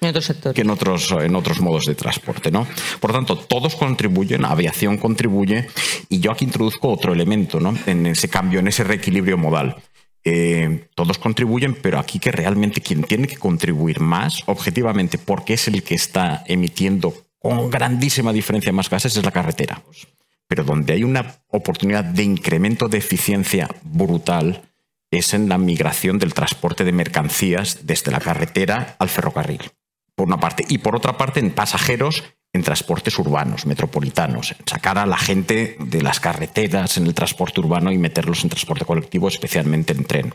que 0.55 0.63
en 0.63 0.71
otros 0.71 1.13
en 1.13 1.37
otros 1.37 1.61
modos 1.61 1.85
de 1.85 1.95
transporte, 1.95 2.51
¿no? 2.51 2.67
Por 2.99 3.11
lo 3.11 3.19
tanto, 3.19 3.37
todos 3.37 3.77
contribuyen, 3.77 4.47
aviación 4.47 4.97
contribuye 4.97 5.69
y 6.09 6.21
yo 6.21 6.33
aquí 6.33 6.47
introduzco 6.47 6.89
otro 6.89 7.13
elemento, 7.13 7.61
¿no? 7.61 7.77
En 7.85 8.07
ese 8.07 8.29
cambio, 8.29 8.61
en 8.61 8.69
ese 8.69 8.85
reequilibrio 8.85 9.37
modal. 9.37 9.77
Eh, 10.25 10.89
todos 10.97 11.19
contribuyen, 11.19 11.75
pero 11.75 11.99
aquí 11.99 12.19
que 12.19 12.33
realmente 12.33 12.81
quien 12.81 13.05
tiene 13.05 13.29
que 13.29 13.37
contribuir 13.37 14.01
más, 14.01 14.43
objetivamente, 14.47 15.19
porque 15.19 15.55
es 15.55 15.69
el 15.69 15.85
que 15.85 15.95
está 15.95 16.43
emitiendo 16.47 17.15
con 17.39 17.71
grandísima 17.71 18.33
diferencia 18.33 18.73
más 18.73 18.91
gases, 18.91 19.17
es 19.17 19.25
la 19.25 19.31
carretera. 19.31 19.83
Pero 20.49 20.65
donde 20.65 20.95
hay 20.95 21.05
una 21.05 21.37
oportunidad 21.49 22.03
de 22.03 22.25
incremento 22.25 22.89
de 22.89 22.99
eficiencia 22.99 23.69
brutal, 23.85 24.63
es 25.11 25.35
en 25.35 25.49
la 25.49 25.59
migración 25.59 26.19
del 26.19 26.35
transporte 26.35 26.85
de 26.85 26.93
mercancías 26.93 27.87
desde 27.87 28.13
la 28.13 28.21
carretera 28.21 28.97
al 28.99 29.09
ferrocarril, 29.09 29.71
por 30.15 30.27
una 30.27 30.41
parte. 30.41 30.65
Y 30.69 30.79
por 30.79 30.97
otra 30.97 31.17
parte, 31.17 31.41
en 31.41 31.51
pasajeros, 31.51 32.25
en 32.53 32.63
transportes 32.63 33.19
urbanos, 33.19 33.67
metropolitanos, 33.67 34.55
sacar 34.65 34.99
a 34.99 35.07
la 35.07 35.19
gente 35.19 35.77
de 35.79 36.03
las 36.03 36.21
carreteras 36.21 36.97
en 36.97 37.07
el 37.07 37.15
transporte 37.15 37.61
urbano 37.61 37.93
y 37.93 37.99
meterlos 37.99 38.43
en 38.43 38.51
transporte 38.51 38.85
colectivo, 38.85 39.29
especialmente 39.29 39.93
en 39.93 40.05
tren. 40.05 40.35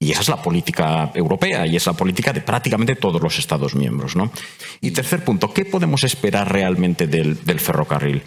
Y 0.00 0.10
esa 0.10 0.20
es 0.20 0.28
la 0.28 0.42
política 0.42 1.12
europea 1.14 1.66
y 1.66 1.76
es 1.76 1.86
la 1.86 1.92
política 1.94 2.32
de 2.32 2.40
prácticamente 2.40 2.96
todos 2.96 3.22
los 3.22 3.38
Estados 3.38 3.74
miembros. 3.74 4.16
¿no? 4.16 4.30
Y 4.80 4.90
tercer 4.90 5.24
punto, 5.24 5.54
¿qué 5.54 5.64
podemos 5.64 6.02
esperar 6.04 6.52
realmente 6.52 7.06
del, 7.06 7.42
del 7.44 7.60
ferrocarril? 7.60 8.22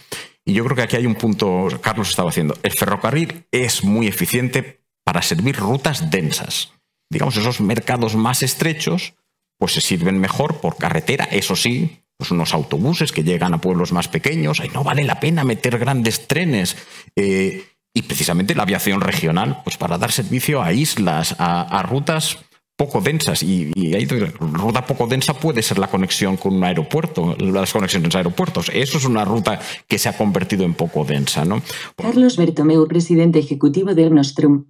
Y 0.46 0.54
yo 0.54 0.64
creo 0.64 0.78
que 0.78 0.84
aquí 0.84 0.96
hay 0.96 1.06
un 1.06 1.16
punto, 1.16 1.68
Carlos 1.82 2.10
estaba 2.10 2.30
haciendo, 2.30 2.58
el 2.64 2.72
ferrocarril 2.72 3.46
es 3.52 3.84
muy 3.84 4.08
eficiente 4.08 4.87
para 5.08 5.22
servir 5.22 5.56
rutas 5.56 6.12
densas. 6.12 6.74
Digamos, 7.10 7.38
esos 7.38 7.62
mercados 7.62 8.18
más 8.18 8.44
estrechos, 8.44 9.14
pues 9.58 9.72
se 9.72 9.80
sirven 9.80 10.20
mejor 10.20 10.60
por 10.60 10.76
carretera, 10.76 11.24
eso 11.32 11.56
sí, 11.56 12.04
pues 12.18 12.32
unos 12.32 12.54
autobuses 12.54 13.14
que 13.14 13.24
llegan 13.24 13.54
a 13.54 13.62
pueblos 13.62 13.94
más 13.94 14.10
pequeños, 14.10 14.60
ahí 14.60 14.68
no 14.74 14.84
vale 14.84 15.06
la 15.06 15.22
pena 15.22 15.46
meter 15.46 15.80
grandes 15.80 16.28
trenes. 16.28 16.76
Eh, 17.16 17.64
y 17.96 18.02
precisamente 18.02 18.54
la 18.54 18.64
aviación 18.64 19.00
regional, 19.00 19.62
pues 19.64 19.78
para 19.78 19.98
dar 19.98 20.12
servicio 20.12 20.62
a 20.62 20.74
islas, 20.74 21.38
a, 21.40 21.82
rutas 21.84 22.40
poco 22.78 23.02
densas. 23.02 23.44
Y, 23.44 23.72
y 23.76 23.96
ahí, 23.96 24.06
ruta 24.06 24.86
poco 24.86 25.08
densa 25.08 25.34
puede 25.34 25.62
ser 25.62 25.80
la 25.80 25.88
conexión 25.88 26.38
con 26.38 26.56
un 26.56 26.64
aeropuerto, 26.64 27.36
las 27.38 27.74
conexiones 27.74 28.16
a 28.16 28.20
aeropuertos. 28.20 28.72
Eso 28.74 28.98
es 28.98 29.06
una 29.06 29.26
ruta 29.26 29.60
que 29.88 30.00
se 30.00 30.08
ha 30.08 30.16
convertido 30.16 30.64
en 30.64 30.76
poco 30.76 31.04
densa. 31.04 31.44
¿no? 31.44 31.62
Carlos 31.98 32.38
Bertomeu, 32.38 32.88
presidente 32.88 33.40
ejecutivo 33.40 33.94
del 33.94 34.16
Nostrum 34.16 34.64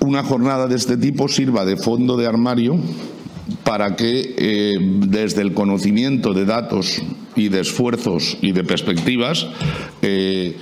una 0.00 0.22
jornada 0.22 0.68
de 0.68 0.76
este 0.76 0.96
tipo 0.96 1.26
sirva 1.26 1.64
de 1.64 1.76
fondo 1.76 2.16
de 2.16 2.26
armario 2.26 2.78
para 3.64 3.96
que 3.96 4.34
eh, 4.38 4.78
desde 5.08 5.42
el 5.42 5.54
conocimiento 5.54 6.32
de 6.32 6.44
datos 6.44 7.02
y 7.34 7.48
de 7.48 7.60
esfuerzos 7.60 8.38
y 8.40 8.52
de 8.52 8.64
perspectivas 8.64 9.46
eh, 10.02 10.56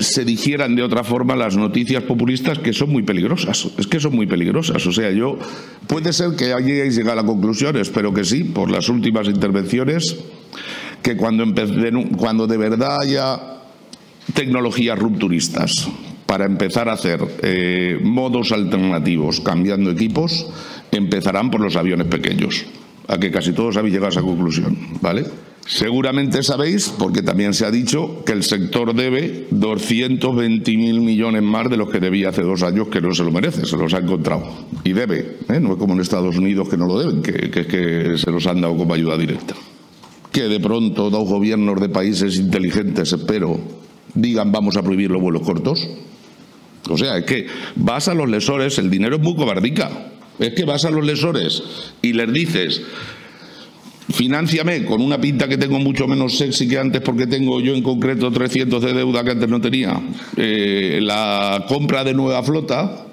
se 0.00 0.24
digieran 0.24 0.76
de 0.76 0.82
otra 0.82 1.04
forma 1.04 1.36
las 1.36 1.56
noticias 1.56 2.02
populistas 2.02 2.58
que 2.58 2.72
son 2.72 2.90
muy 2.90 3.02
peligrosas. 3.02 3.68
Es 3.78 3.86
que 3.86 4.00
son 4.00 4.14
muy 4.14 4.26
peligrosas. 4.26 4.86
O 4.86 4.92
sea, 4.92 5.10
yo 5.10 5.38
puede 5.86 6.12
ser 6.12 6.36
que 6.36 6.52
llegado 6.90 7.12
a 7.12 7.22
la 7.22 7.24
conclusión, 7.24 7.76
espero 7.76 8.12
que 8.12 8.24
sí, 8.24 8.44
por 8.44 8.70
las 8.70 8.88
últimas 8.88 9.28
intervenciones, 9.28 10.16
que 11.02 11.16
cuando, 11.16 11.44
cuando 12.16 12.46
de 12.46 12.56
verdad 12.56 13.00
haya 13.00 13.40
tecnologías 14.32 14.98
rupturistas, 14.98 15.88
para 16.26 16.46
empezar 16.46 16.88
a 16.88 16.94
hacer 16.94 17.20
eh, 17.42 17.98
modos 18.02 18.50
alternativos 18.52 19.40
cambiando 19.40 19.90
equipos, 19.90 20.46
empezarán 20.90 21.50
por 21.50 21.60
los 21.60 21.76
aviones 21.76 22.06
pequeños. 22.08 22.64
A 23.06 23.18
que 23.18 23.30
casi 23.30 23.52
todos 23.52 23.76
habéis 23.76 23.92
llegado 23.92 24.06
a 24.06 24.10
esa 24.10 24.22
conclusión, 24.22 24.76
¿vale? 25.02 25.26
Seguramente 25.66 26.42
sabéis, 26.42 26.92
porque 26.98 27.22
también 27.22 27.54
se 27.54 27.64
ha 27.64 27.70
dicho, 27.70 28.22
que 28.26 28.32
el 28.32 28.42
sector 28.42 28.94
debe 28.94 29.48
220.000 29.50 31.00
millones 31.00 31.42
más 31.42 31.70
de 31.70 31.78
los 31.78 31.88
que 31.88 32.00
debía 32.00 32.28
hace 32.28 32.42
dos 32.42 32.62
años, 32.62 32.88
que 32.88 33.00
no 33.00 33.14
se 33.14 33.24
lo 33.24 33.32
merece, 33.32 33.64
se 33.64 33.76
los 33.76 33.94
ha 33.94 33.98
encontrado. 33.98 34.44
Y 34.84 34.92
debe, 34.92 35.38
¿eh? 35.48 35.60
no 35.60 35.72
es 35.72 35.78
como 35.78 35.94
en 35.94 36.00
Estados 36.00 36.36
Unidos 36.36 36.68
que 36.68 36.76
no 36.76 36.86
lo 36.86 36.98
deben, 36.98 37.22
que, 37.22 37.50
que, 37.50 37.66
que 37.66 38.18
se 38.18 38.30
los 38.30 38.46
han 38.46 38.60
dado 38.60 38.76
como 38.76 38.92
ayuda 38.92 39.16
directa. 39.16 39.54
Que 40.30 40.42
de 40.42 40.60
pronto 40.60 41.08
dos 41.08 41.26
gobiernos 41.26 41.80
de 41.80 41.88
países 41.88 42.36
inteligentes, 42.36 43.12
espero, 43.12 43.58
digan 44.14 44.52
vamos 44.52 44.76
a 44.76 44.82
prohibir 44.82 45.10
los 45.10 45.22
vuelos 45.22 45.42
cortos. 45.42 45.88
O 46.90 46.98
sea, 46.98 47.16
es 47.16 47.24
que 47.24 47.46
vas 47.76 48.08
a 48.08 48.14
los 48.14 48.28
lesores, 48.28 48.78
el 48.78 48.90
dinero 48.90 49.16
es 49.16 49.22
muy 49.22 49.34
cobardica. 49.34 50.10
Es 50.38 50.52
que 50.54 50.64
vas 50.64 50.84
a 50.84 50.90
los 50.90 51.06
lesores 51.06 51.62
y 52.02 52.12
les 52.12 52.32
dices, 52.32 52.82
financiame 54.12 54.84
con 54.84 55.00
una 55.00 55.20
pinta 55.20 55.48
que 55.48 55.56
tengo 55.56 55.78
mucho 55.78 56.06
menos 56.06 56.36
sexy 56.36 56.68
que 56.68 56.78
antes 56.78 57.00
porque 57.00 57.26
tengo 57.26 57.60
yo 57.60 57.74
en 57.74 57.82
concreto 57.82 58.30
300 58.30 58.82
de 58.82 58.92
deuda 58.92 59.24
que 59.24 59.30
antes 59.30 59.48
no 59.48 59.60
tenía, 59.60 60.00
eh, 60.36 61.00
la 61.02 61.64
compra 61.68 62.04
de 62.04 62.14
nueva 62.14 62.42
flota 62.42 63.06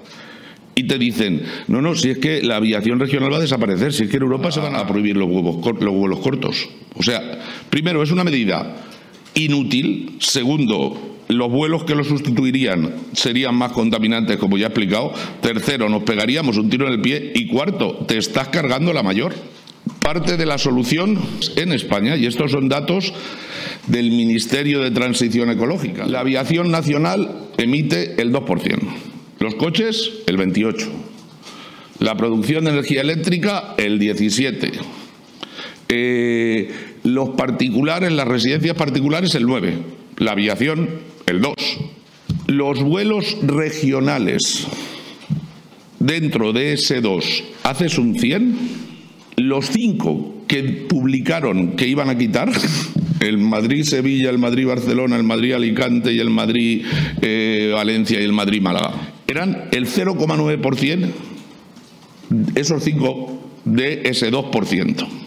y 0.74 0.84
te 0.84 0.98
dicen, 0.98 1.42
no, 1.68 1.82
no, 1.82 1.94
si 1.94 2.10
es 2.10 2.18
que 2.18 2.42
la 2.42 2.56
aviación 2.56 2.98
regional 2.98 3.32
va 3.32 3.36
a 3.36 3.40
desaparecer, 3.40 3.92
si 3.92 4.04
es 4.04 4.10
que 4.10 4.16
en 4.16 4.22
Europa 4.22 4.50
se 4.50 4.60
van 4.60 4.74
a 4.74 4.86
prohibir 4.86 5.16
los, 5.16 5.28
huevos, 5.28 5.56
los 5.80 5.94
vuelos 5.94 6.20
cortos. 6.20 6.68
O 6.94 7.02
sea, 7.02 7.40
primero, 7.68 8.02
es 8.02 8.10
una 8.10 8.24
medida 8.24 8.76
inútil, 9.34 10.16
segundo, 10.18 11.12
los 11.28 11.50
vuelos 11.50 11.84
que 11.84 11.94
lo 11.94 12.04
sustituirían 12.04 12.94
serían 13.12 13.54
más 13.54 13.72
contaminantes, 13.72 14.36
como 14.38 14.56
ya 14.56 14.66
he 14.66 14.68
explicado. 14.68 15.12
Tercero, 15.40 15.88
nos 15.88 16.02
pegaríamos 16.02 16.56
un 16.56 16.70
tiro 16.70 16.86
en 16.86 16.94
el 16.94 17.00
pie. 17.00 17.32
Y 17.34 17.48
cuarto, 17.48 18.04
te 18.06 18.18
estás 18.18 18.48
cargando 18.48 18.92
la 18.92 19.02
mayor. 19.02 19.34
Parte 20.02 20.36
de 20.36 20.46
la 20.46 20.58
solución 20.58 21.18
en 21.56 21.72
España, 21.72 22.16
y 22.16 22.26
estos 22.26 22.50
son 22.50 22.68
datos 22.68 23.12
del 23.86 24.10
Ministerio 24.10 24.80
de 24.80 24.90
Transición 24.90 25.50
Ecológica, 25.50 26.06
la 26.06 26.20
aviación 26.20 26.70
nacional 26.70 27.48
emite 27.56 28.20
el 28.20 28.32
2%, 28.32 28.78
los 29.38 29.54
coches 29.54 30.10
el 30.26 30.38
28%, 30.38 30.88
la 32.00 32.16
producción 32.16 32.64
de 32.64 32.70
energía 32.72 33.00
eléctrica 33.00 33.74
el 33.78 34.00
17%, 34.00 34.72
eh, 35.88 36.72
los 37.04 37.30
particulares, 37.30 38.12
las 38.12 38.26
residencias 38.26 38.76
particulares 38.76 39.34
el 39.36 39.46
9%, 39.46 39.72
la 40.18 40.32
aviación 40.32 40.88
el 41.26 41.40
2. 41.40 41.54
Los 42.46 42.82
vuelos 42.82 43.36
regionales 43.42 44.66
dentro 45.98 46.52
de 46.52 46.72
ese 46.74 47.00
2, 47.00 47.44
¿haces 47.62 47.98
un 47.98 48.18
100? 48.18 48.91
Los 49.36 49.66
5 49.70 50.44
que 50.46 50.62
publicaron 50.62 51.72
que 51.76 51.88
iban 51.88 52.10
a 52.10 52.18
quitar, 52.18 52.50
el 53.20 53.38
Madrid-Sevilla, 53.38 54.30
el 54.30 54.38
Madrid-Barcelona, 54.38 55.16
el 55.16 55.22
Madrid-Alicante 55.22 56.12
y 56.12 56.18
el 56.18 56.30
Madrid-Valencia 56.30 58.20
y 58.20 58.24
el 58.24 58.32
Madrid-Málaga, 58.32 58.92
eran 59.26 59.68
el 59.70 59.86
0,9%, 59.86 61.08
esos 62.54 62.82
5 62.84 63.42
de 63.64 64.02
ese 64.04 64.30
2%. 64.30 65.21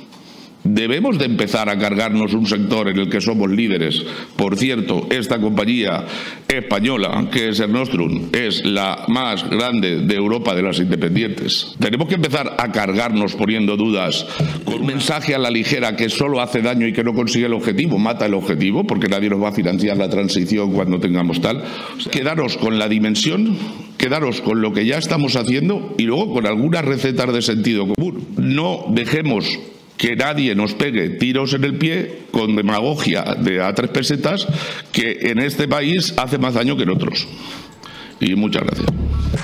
Debemos 0.65 1.19
de 1.19 1.25
empezar 1.25 1.69
a 1.69 1.78
cargarnos 1.78 2.34
un 2.34 2.47
sector 2.47 2.89
en 2.89 2.97
el 2.97 3.08
que 3.08 3.21
somos 3.21 3.51
líderes. 3.51 4.04
Por 4.36 4.58
cierto, 4.58 5.08
esta 5.12 5.39
compañía 5.39 6.06
española, 6.47 7.28
que 7.32 7.49
es 7.49 7.60
el 7.60 7.71
Nostrum, 7.71 8.30
es 8.34 8.65
la 8.65 9.06
más 9.08 9.47
grande 9.47 10.01
de 10.01 10.15
Europa 10.15 10.56
de 10.56 10.63
las 10.63 10.80
independientes. 10.80 11.75
Tenemos 11.80 12.08
que 12.08 12.15
empezar 12.15 12.56
a 12.58 12.71
cargarnos 12.71 13.36
poniendo 13.36 13.78
dudas 13.78 14.25
con 14.63 14.82
un 14.82 14.88
mensaje 14.88 15.36
a 15.36 15.39
la 15.39 15.51
ligera 15.51 15.95
que 15.95 16.10
solo 16.10 16.41
hace 16.41 16.63
daño 16.63 16.88
y 16.88 16.93
que 16.93 17.04
no 17.04 17.13
consigue 17.13 17.45
el 17.45 17.54
objetivo, 17.54 17.99
mata 17.99 18.25
el 18.25 18.34
objetivo, 18.34 18.88
porque 18.88 19.08
nadie 19.08 19.30
nos 19.30 19.43
va 19.43 19.49
a 19.49 19.54
financiar 19.54 19.97
la 19.97 20.10
transición 20.10 20.71
cuando 20.71 20.99
tengamos 20.99 21.41
tal. 21.41 21.63
Quedaros 22.12 22.58
con 22.58 22.80
la 22.80 22.89
dimensión, 22.89 23.56
quedaros 23.99 24.41
con 24.41 24.62
lo 24.62 24.73
que 24.73 24.88
ya 24.88 24.97
estamos 24.97 25.36
haciendo 25.36 25.93
y 25.99 26.04
luego 26.06 26.34
con 26.34 26.47
algunas 26.47 26.84
recetas 26.84 27.32
de 27.32 27.43
sentido 27.43 27.86
común. 27.88 28.28
No 28.38 28.86
dejemos 28.89 29.60
que 29.97 30.15
nadie 30.15 30.55
nos 30.55 30.73
pegue 30.73 31.10
tiros 31.10 31.53
en 31.53 31.63
el 31.63 31.77
pie 31.77 32.23
con 32.31 32.55
demagogia 32.55 33.36
de 33.38 33.62
a 33.62 33.73
tres 33.73 33.89
pesetas 33.91 34.47
que 34.91 35.30
en 35.32 35.39
este 35.39 35.67
país 35.67 36.13
hace 36.17 36.38
más 36.38 36.53
daño 36.53 36.76
que 36.76 36.84
en 36.84 36.89
otros. 36.89 37.28
Y 38.19 38.36
muchas 38.36 38.63
gracias. 38.63 38.88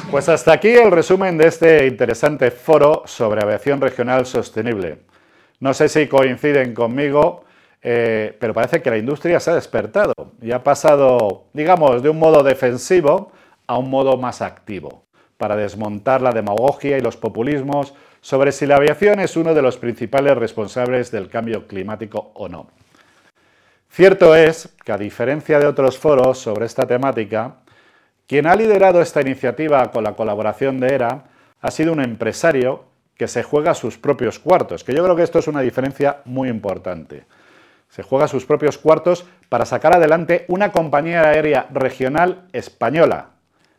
Pues 0.10 0.30
hasta 0.30 0.54
aquí 0.54 0.70
el 0.70 0.92
resumen 0.92 1.38
de 1.38 1.48
este 1.48 1.88
interesante 1.88 2.52
foro 2.52 3.04
sobre 3.06 3.42
aviación 3.42 3.82
regional 3.82 4.26
sostenible. 4.26 5.00
No 5.60 5.74
sé 5.74 5.90
si 5.90 6.08
coinciden 6.08 6.74
conmigo, 6.74 7.46
eh, 7.82 8.36
pero 8.40 8.54
parece 8.54 8.82
que 8.82 8.90
la 8.90 8.98
industria 8.98 9.40
se 9.40 9.52
ha 9.52 9.56
despertado 9.56 10.14
y 10.42 10.52
ha 10.52 10.64
pasado, 10.64 11.46
digamos, 11.54 12.02
de 12.04 12.10
un 12.10 12.20
modo 12.20 12.44
defensivo 12.44 13.32
a 13.68 13.78
un 13.78 13.90
modo 13.90 14.18
más 14.18 14.42
activo, 14.42 15.06
para 15.38 15.56
desmontar 15.56 16.22
la 16.22 16.32
demagogia 16.32 16.98
y 16.98 17.02
los 17.02 17.16
populismos 17.16 17.94
sobre 18.22 18.52
si 18.52 18.66
la 18.66 18.78
aviación 18.78 19.20
es 19.20 19.36
uno 19.36 19.54
de 19.54 19.62
los 19.62 19.78
principales 19.78 20.38
responsables 20.38 21.12
del 21.12 21.28
cambio 21.28 21.68
climático 21.68 22.32
o 22.36 22.48
no. 22.48 22.70
Cierto 23.90 24.36
es 24.36 24.70
que, 24.86 24.92
a 24.94 24.98
diferencia 24.98 25.60
de 25.60 25.66
otros 25.66 25.98
foros 25.98 26.38
sobre 26.38 26.66
esta 26.66 26.88
temática, 26.88 27.58
quien 28.28 28.48
ha 28.48 28.56
liderado 28.56 29.02
esta 29.02 29.20
iniciativa 29.20 29.92
con 29.92 30.06
la 30.06 30.14
colaboración 30.14 30.80
de 30.80 30.94
ERA 30.94 31.26
ha 31.60 31.72
sido 31.72 31.92
un 31.92 32.02
empresario 32.02 32.86
que 33.18 33.28
se 33.28 33.44
juega 33.44 33.74
sus 33.74 33.98
propios 33.98 34.40
cuartos, 34.40 34.84
que 34.84 34.94
yo 34.94 35.04
creo 35.04 35.16
que 35.16 35.24
esto 35.24 35.40
es 35.40 35.48
una 35.48 35.62
diferencia 35.62 36.22
muy 36.26 36.48
importante. 36.48 37.26
Se 37.90 38.04
juega 38.04 38.30
sus 38.30 38.46
propios 38.46 38.78
cuartos 38.78 39.26
para 39.50 39.66
sacar 39.66 39.94
adelante 39.94 40.46
una 40.48 40.72
compañía 40.72 41.28
aérea 41.28 41.68
regional 41.74 42.48
española 42.54 43.32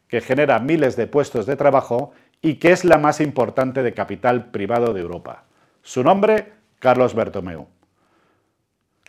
que 0.08 0.20
genera 0.20 0.58
miles 0.58 0.94
de 0.94 1.06
puestos 1.06 1.46
de 1.46 1.56
trabajo 1.56 2.12
y 2.42 2.56
que 2.56 2.72
es 2.72 2.84
la 2.84 2.98
más 2.98 3.20
importante 3.20 3.82
de 3.82 3.94
capital 3.94 4.50
privado 4.50 4.92
de 4.92 5.00
Europa. 5.00 5.44
Su 5.80 6.02
nombre, 6.02 6.52
Carlos 6.80 7.14
Bertomeu. 7.14 7.68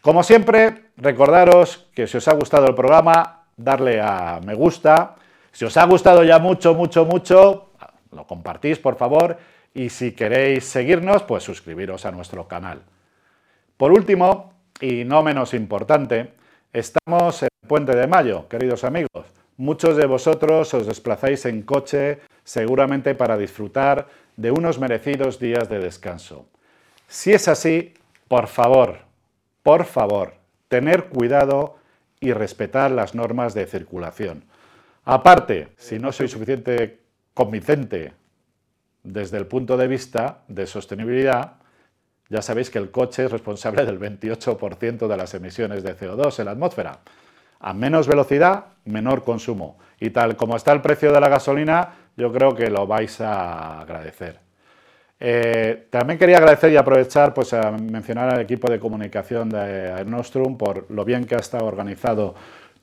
Como 0.01 0.21
siempre, 0.21 0.91
recordaros 0.97 1.87
que 1.95 2.07
si 2.07 2.17
os 2.17 2.27
ha 2.27 2.33
gustado 2.33 2.67
el 2.67 2.75
programa, 2.75 3.45
darle 3.57 3.99
a 3.99 4.39
me 4.45 4.53
gusta. 4.53 5.15
Si 5.51 5.65
os 5.65 5.75
ha 5.77 5.85
gustado 5.85 6.23
ya 6.23 6.39
mucho, 6.39 6.75
mucho, 6.75 7.05
mucho, 7.05 7.71
lo 8.11 8.27
compartís, 8.27 8.79
por 8.79 8.95
favor. 8.95 9.37
Y 9.73 9.89
si 9.89 10.11
queréis 10.11 10.65
seguirnos, 10.65 11.23
pues 11.23 11.43
suscribiros 11.43 12.05
a 12.05 12.11
nuestro 12.11 12.47
canal. 12.47 12.81
Por 13.77 13.91
último, 13.91 14.53
y 14.79 15.03
no 15.03 15.23
menos 15.23 15.53
importante, 15.53 16.33
estamos 16.71 17.43
en 17.43 17.49
Puente 17.67 17.95
de 17.95 18.05
Mayo, 18.05 18.47
queridos 18.47 18.83
amigos. 18.83 19.25
Muchos 19.63 19.95
de 19.95 20.07
vosotros 20.07 20.73
os 20.73 20.85
desplazáis 20.85 21.45
en 21.45 21.61
coche 21.61 22.19
seguramente 22.43 23.15
para 23.15 23.37
disfrutar 23.37 24.09
de 24.35 24.51
unos 24.51 24.77
merecidos 24.77 25.39
días 25.39 25.69
de 25.69 25.79
descanso. 25.79 26.49
Si 27.07 27.31
es 27.31 27.47
así, 27.47 27.93
por 28.27 28.47
favor, 28.47 28.97
por 29.63 29.85
favor, 29.85 30.33
tener 30.67 31.05
cuidado 31.05 31.77
y 32.19 32.33
respetar 32.33 32.91
las 32.91 33.15
normas 33.15 33.53
de 33.53 33.65
circulación. 33.65 34.43
Aparte, 35.05 35.69
si 35.77 35.97
no 35.97 36.11
soy 36.11 36.27
suficiente 36.27 36.99
convincente 37.33 38.11
desde 39.01 39.37
el 39.37 39.47
punto 39.47 39.77
de 39.77 39.87
vista 39.87 40.43
de 40.49 40.67
sostenibilidad, 40.67 41.53
ya 42.27 42.41
sabéis 42.41 42.69
que 42.69 42.79
el 42.79 42.91
coche 42.91 43.23
es 43.23 43.31
responsable 43.31 43.85
del 43.85 43.97
28% 43.97 45.07
de 45.07 45.15
las 45.15 45.33
emisiones 45.33 45.83
de 45.83 45.95
CO2 45.95 46.37
en 46.39 46.45
la 46.47 46.51
atmósfera. 46.51 46.99
A 47.63 47.73
menos 47.73 48.07
velocidad, 48.07 48.65
menor 48.85 49.23
consumo. 49.23 49.79
Y 49.99 50.11
tal 50.11 50.35
como 50.35 50.55
está 50.55 50.71
el 50.71 50.81
precio 50.81 51.11
de 51.11 51.19
la 51.19 51.29
gasolina, 51.29 51.89
yo 52.15 52.31
creo 52.31 52.53
que 52.53 52.69
lo 52.69 52.85
vais 52.85 53.19
a 53.21 53.81
agradecer. 53.81 54.39
Eh, 55.19 55.87
también 55.89 56.19
quería 56.19 56.37
agradecer 56.37 56.73
y 56.73 56.75
aprovechar 56.75 57.33
pues, 57.33 57.53
a 57.53 57.71
mencionar 57.71 58.29
al 58.33 58.41
equipo 58.41 58.69
de 58.69 58.79
comunicación 58.79 59.49
de 59.49 59.89
Aernostrum 59.91 60.57
por 60.57 60.91
lo 60.91 61.05
bien 61.05 61.23
que 61.23 61.35
ha 61.35 61.39
estado 61.39 61.65
organizado 61.65 62.35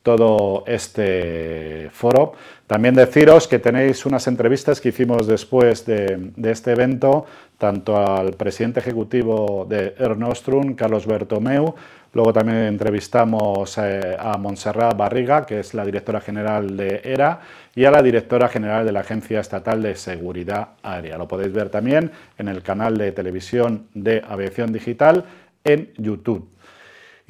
todo 0.03 0.65
este 0.67 1.91
foro. 1.93 2.33
También 2.67 2.95
deciros 2.95 3.49
que 3.49 3.59
tenéis 3.59 4.07
unas 4.07 4.27
entrevistas 4.27 4.81
que 4.81 4.91
hicimos 4.91 5.27
después 5.27 5.85
de, 5.87 6.31
este 6.45 6.73
evento, 6.73 7.27
tanto 7.59 7.97
al 7.97 8.35
presidente 8.35 8.81
ejecutivo 8.81 9.67
de 9.69 9.95
Ernostrum, 9.99 10.75
Carlos 10.75 11.07
Bertomeu, 11.07 11.75
luego 12.13 12.33
también 12.33 12.59
entrevistamos 12.59 13.77
eh, 13.79 14.17
a 14.19 14.37
Montserrat 14.39 14.97
Barriga, 14.97 15.45
que 15.45 15.61
es 15.61 15.75
la 15.75 15.85
directora 15.85 16.21
general 16.21 16.77
de 16.77 17.01
ERA, 17.05 17.41
y 17.75 17.85
a 17.85 17.91
la 17.91 18.03
directora 18.03 18.49
general 18.49 18.87
de 18.87 18.93
la 18.93 19.01
Agencia 19.01 19.41
Estatal 19.41 19.83
de 19.83 19.97
Seguridad 19.97 20.69
Aérea. 20.83 21.19
Lo 21.19 21.29
podéis 21.29 21.53
ver 21.53 21.71
también 21.71 22.11
en 22.39 22.49
el 22.49 22.63
canal 22.63 22.97
de 22.97 23.13
televisión 23.13 23.89
de 23.95 24.23
Aviación 24.27 24.73
Digital 24.73 25.25
en 25.65 25.91
YouTube. 25.99 26.49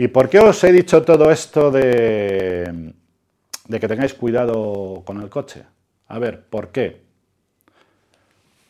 ¿Y 0.00 0.08
por 0.08 0.30
qué 0.30 0.38
os 0.38 0.64
he 0.64 0.72
dicho 0.72 1.02
todo 1.02 1.30
esto 1.30 1.70
de, 1.70 2.94
que 3.68 3.86
tengáis 3.86 4.14
cuidado 4.14 5.02
con 5.04 5.20
el 5.20 5.28
coche? 5.28 5.62
A 6.08 6.18
ver, 6.18 6.42
¿por 6.42 6.68
qué? 6.68 7.02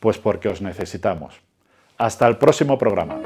Pues 0.01 0.17
porque 0.17 0.49
os 0.49 0.61
necesitamos. 0.61 1.39
Hasta 1.97 2.27
el 2.27 2.35
próximo 2.35 2.77
programa. 2.77 3.21